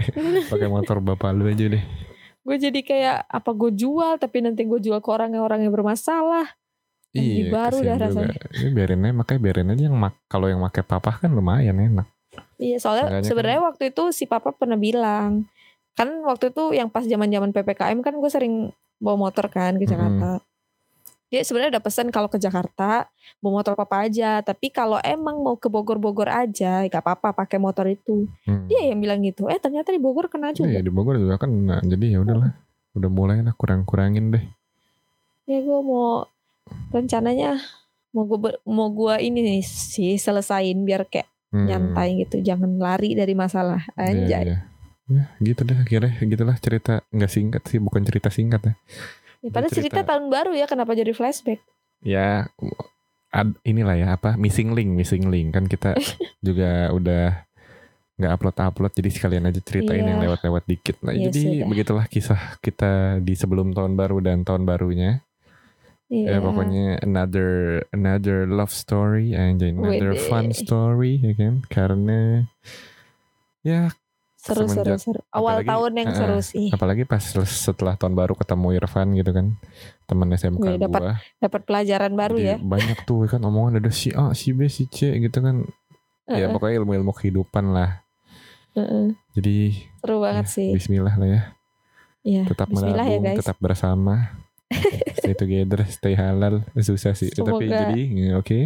pakai 0.46 0.68
motor 0.70 1.02
bapak 1.02 1.34
lu 1.34 1.50
aja 1.50 1.66
deh. 1.66 1.82
gue 2.40 2.56
jadi 2.56 2.80
kayak 2.80 3.28
apa 3.28 3.50
gue 3.52 3.70
jual 3.76 4.16
tapi 4.16 4.40
nanti 4.40 4.64
gue 4.64 4.80
jual 4.80 4.96
ke 5.04 5.08
orang 5.12 5.36
yang 5.36 5.44
orang 5.44 5.60
yang 5.60 5.74
bermasalah. 5.74 6.48
Yang 7.10 7.26
di 7.26 7.42
baru 7.50 7.78
dah 7.82 7.96
rasanya. 7.98 8.36
Ini 8.54 8.70
biarin 8.70 9.04
aja 9.04 9.14
makanya 9.14 9.40
biarin 9.42 9.72
aja 9.74 9.82
yang 9.90 9.96
mak 9.98 10.14
kalau 10.30 10.46
yang 10.46 10.62
pakai 10.70 10.82
papa 10.86 11.18
kan 11.18 11.34
lumayan 11.34 11.76
enak. 11.76 12.06
Iya 12.60 12.76
soalnya 12.80 13.06
kan- 13.20 13.24
sebenarnya 13.24 13.60
waktu 13.64 13.94
itu 13.94 14.12
si 14.12 14.24
papa 14.28 14.52
pernah 14.52 14.76
bilang 14.76 15.48
kan 15.98 16.08
waktu 16.24 16.54
itu 16.54 16.72
yang 16.72 16.88
pas 16.88 17.04
zaman 17.04 17.28
zaman 17.28 17.50
ppkm 17.52 17.98
kan 18.00 18.14
gue 18.16 18.30
sering 18.30 18.72
bawa 19.00 19.28
motor 19.28 19.48
kan 19.48 19.76
ke. 19.76 19.88
Jakarta. 19.88 20.40
Dia 21.30 21.46
sebenarnya 21.46 21.78
udah 21.78 21.84
pesan 21.86 22.10
kalau 22.10 22.26
ke 22.26 22.42
Jakarta 22.42 23.06
bawa 23.38 23.62
motor 23.62 23.78
papa 23.78 24.02
aja 24.08 24.42
tapi 24.42 24.74
kalau 24.74 24.98
emang 25.06 25.38
mau 25.38 25.54
ke 25.54 25.70
Bogor-Bogor 25.70 26.26
aja 26.26 26.82
gak 26.90 27.02
apa-apa 27.06 27.30
pakai 27.32 27.62
motor 27.62 27.86
itu. 27.86 28.26
Hmm. 28.46 28.66
Dia 28.66 28.90
yang 28.90 28.98
bilang 28.98 29.22
gitu. 29.22 29.46
Eh 29.46 29.60
ternyata 29.62 29.94
di 29.94 30.02
Bogor 30.02 30.26
kena 30.26 30.50
juga. 30.50 30.74
Iya 30.74 30.82
di 30.82 30.90
Bogor 30.90 31.16
juga 31.20 31.38
kan 31.38 31.50
nah, 31.52 31.80
jadi 31.82 32.18
ya 32.18 32.26
udahlah. 32.26 32.50
Udah 32.98 33.10
mulai 33.10 33.38
lah 33.46 33.54
kurang-kurangin 33.54 34.34
deh. 34.34 34.44
Ya 35.46 35.62
gue 35.62 35.80
mau 35.82 36.26
rencananya 36.90 37.58
mau 38.10 38.26
gue 38.26 38.58
mau 38.66 38.90
gue 38.90 39.14
ini 39.22 39.38
nih 39.38 39.62
sih 39.62 40.18
selesain 40.18 40.82
biar 40.82 41.06
kayak 41.06 41.30
Hmm. 41.50 41.66
nyantai 41.66 42.14
gitu 42.20 42.38
jangan 42.40 42.78
lari 42.78 43.12
dari 43.12 43.34
masalah 43.34 43.82
Iya, 43.92 44.06
anjay 44.06 44.44
iya. 44.46 44.58
Ya, 45.06 45.24
gitu 45.42 45.66
deh 45.66 45.74
akhirnya 45.74 46.14
gitulah 46.20 46.54
cerita 46.56 47.02
nggak 47.08 47.26
singkat 47.28 47.62
sih 47.66 47.76
bukan 47.76 48.06
cerita 48.06 48.30
singkat 48.30 48.62
ya. 48.62 48.74
ya, 49.40 49.50
padahal 49.50 49.66
cerita. 49.68 49.98
cerita. 49.98 50.06
tahun 50.06 50.30
baru 50.30 50.54
ya 50.54 50.64
kenapa 50.64 50.94
jadi 50.94 51.10
flashback 51.10 51.58
Ya 52.00 52.46
ad, 53.28 53.58
inilah 53.62 53.94
ya 53.94 54.08
apa 54.14 54.34
missing 54.34 54.70
link 54.70 54.94
missing 54.94 55.26
link 55.26 55.50
kan 55.50 55.66
kita 55.66 55.98
juga 56.46 56.88
udah 56.90 57.42
nggak 58.14 58.32
upload 58.32 58.56
upload 58.60 58.92
jadi 58.92 59.08
sekalian 59.08 59.44
aja 59.44 59.58
ceritain 59.58 60.00
Iya. 60.00 60.06
yang 60.06 60.20
lewat-lewat 60.22 60.64
dikit. 60.64 61.00
Nah 61.00 61.10
Iya, 61.10 61.26
jadi 61.26 61.40
sudah. 61.42 61.66
begitulah 61.66 62.06
kisah 62.06 62.40
kita 62.60 62.90
di 63.18 63.32
sebelum 63.32 63.72
tahun 63.72 63.96
baru 63.96 64.20
dan 64.20 64.44
tahun 64.44 64.62
barunya. 64.62 65.24
Ya 66.10 66.16
Iya. 66.26 66.38
pokoknya 66.42 66.84
another 67.00 67.50
another 67.88 68.42
love 68.44 68.68
story 68.68 69.30
anjay 69.32 69.70
another 69.70 70.10
Wede. 70.12 70.26
fun 70.26 70.50
story 70.50 71.22
ya 71.22 71.32
kan? 71.32 71.62
Karena 71.64 72.42
ya 73.62 73.94
seru 74.34 74.66
seru 74.66 74.96
seru. 74.96 75.20
Awal 75.30 75.62
apalagi- 75.62 75.68
tahun 75.68 75.92
yang 75.94 76.08
eh, 76.08 76.16
seru 76.16 76.38
sih. 76.40 76.68
apalagi 76.68 77.04
pas 77.04 77.22
setelah 77.46 77.94
tahun 77.94 78.16
baru 78.16 78.34
ketemu 78.34 78.68
Irfan 78.74 79.12
gitu 79.12 79.30
kan 79.30 79.46
teman 80.04 80.32
SMK 80.32 80.64
Wih, 80.66 80.78
dapat 80.80 81.02
dapat 81.38 81.60
pelajaran 81.62 82.12
baru 82.12 82.36
Jadi 82.36 82.48
ya. 82.48 82.56
banyak 82.58 82.98
tuh 83.04 83.28
kan? 83.28 83.40
Omongan 83.40 83.78
ada 83.78 83.90
si 83.90 84.10
A 84.10 84.32
si 84.32 84.50
B 84.50 84.66
si 84.66 84.88
C 84.88 85.14
gitu 85.14 85.38
kan. 85.38 85.62
Ya 86.26 86.42
Heeh, 86.42 86.50
pokoknya 86.50 86.80
ilmu-ilmu 86.80 87.12
kehidupan 87.12 87.70
lah. 87.70 88.02
Heeh. 88.72 89.14
jadi 89.30 89.56
seru 90.00 90.18
banget 90.20 90.46
ya, 90.46 90.54
sih. 90.58 90.68
Bismillah 90.72 91.14
lah 91.14 91.28
ya. 91.28 91.42
Ya 92.22 92.42
tetap 92.44 92.66
Bismillah 92.66 93.02
ya 93.04 93.14
menabung 93.14 93.24
guys. 93.28 93.38
tetap 93.42 93.56
bersama 93.58 94.14
stay 95.12 95.34
together 95.34 95.82
stay 95.86 96.14
halal 96.14 96.62
susah 96.74 97.12
sih 97.12 97.28
tapi 97.28 97.66
Semoga- 97.66 97.78
jadi 97.84 98.00
ya, 98.00 98.32
oke 98.36 98.58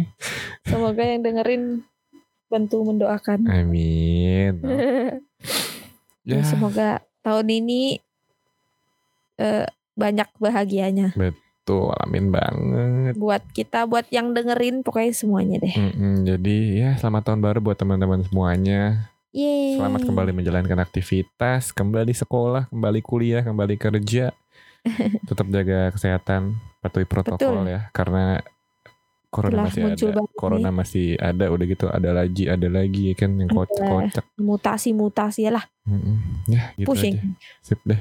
semoga 0.63 1.03
yang 1.03 1.21
dengerin 1.21 1.63
bantu 2.45 2.77
mendoakan 2.83 3.39
amin 3.45 4.53
Ya, 6.25 6.41
ya 6.41 6.43
semoga 6.43 6.89
tahun 7.21 7.45
ini 7.53 8.01
eh, 9.37 9.65
banyak 9.93 10.25
bahagianya 10.35 11.13
Betul, 11.13 11.93
amin 11.99 12.29
banget. 12.29 13.13
buat 13.13 13.41
kita, 13.51 13.85
buat 13.85 14.05
yang 14.09 14.33
dengerin 14.33 14.81
pokoknya 14.81 15.13
semuanya 15.13 15.57
deh. 15.57 15.73
Mm-mm, 15.73 16.21
jadi 16.23 16.57
ya 16.75 16.89
selamat 16.95 17.21
tahun 17.25 17.41
baru 17.41 17.57
buat 17.59 17.73
teman-teman 17.73 18.21
semuanya. 18.21 19.09
Yeay. 19.29 19.77
Selamat 19.77 20.01
kembali 20.01 20.31
menjalankan 20.31 20.77
aktivitas, 20.79 21.69
kembali 21.69 22.13
sekolah, 22.13 22.69
kembali 22.69 23.01
kuliah, 23.01 23.41
kembali 23.41 23.75
kerja. 23.75 24.29
Tetap 25.23 25.47
jaga 25.47 25.89
kesehatan, 25.89 26.53
patuhi 26.79 27.03
protokol 27.03 27.65
Betul. 27.65 27.73
ya, 27.73 27.89
karena 27.89 28.39
corona 29.27 29.51
Telah 29.51 29.65
masih 29.67 29.81
muncul 29.83 30.09
ada. 30.09 30.21
Corona 30.33 30.69
masih 30.71 31.07
ada, 31.17 31.45
udah 31.49 31.65
gitu 31.65 31.85
ada 31.87 32.09
lagi, 32.11 32.43
ada 32.45 32.67
lagi 32.67 33.11
ya 33.11 33.15
kan 33.15 33.35
yang 33.35 33.49
kocak-kocak. 33.49 34.23
Mutasi-mutasi 34.37 35.49
lah, 35.49 35.65
Mm-mm, 35.83 36.47
Ya 36.47 36.71
gitu 36.75 36.87
pushing. 36.87 37.17
aja. 37.17 37.27
Sip 37.59 37.81
deh. 37.83 37.99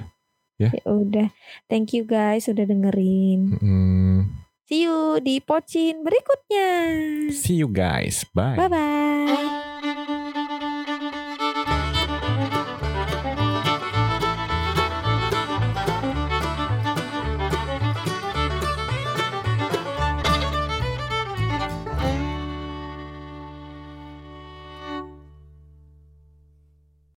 Ya 0.55 0.70
udah. 0.85 1.35
Thank 1.66 1.90
you 1.92 2.07
guys 2.07 2.47
sudah 2.47 2.62
dengerin. 2.62 3.59
Mm, 3.59 4.18
See 4.64 4.87
you 4.87 5.18
di 5.18 5.42
pocin 5.42 6.01
berikutnya. 6.01 6.70
see 7.29 7.59
you 7.59 7.66
guys. 7.66 8.23
Bye. 8.31 8.55
Bye 8.55 8.70
bye. 8.70 10.07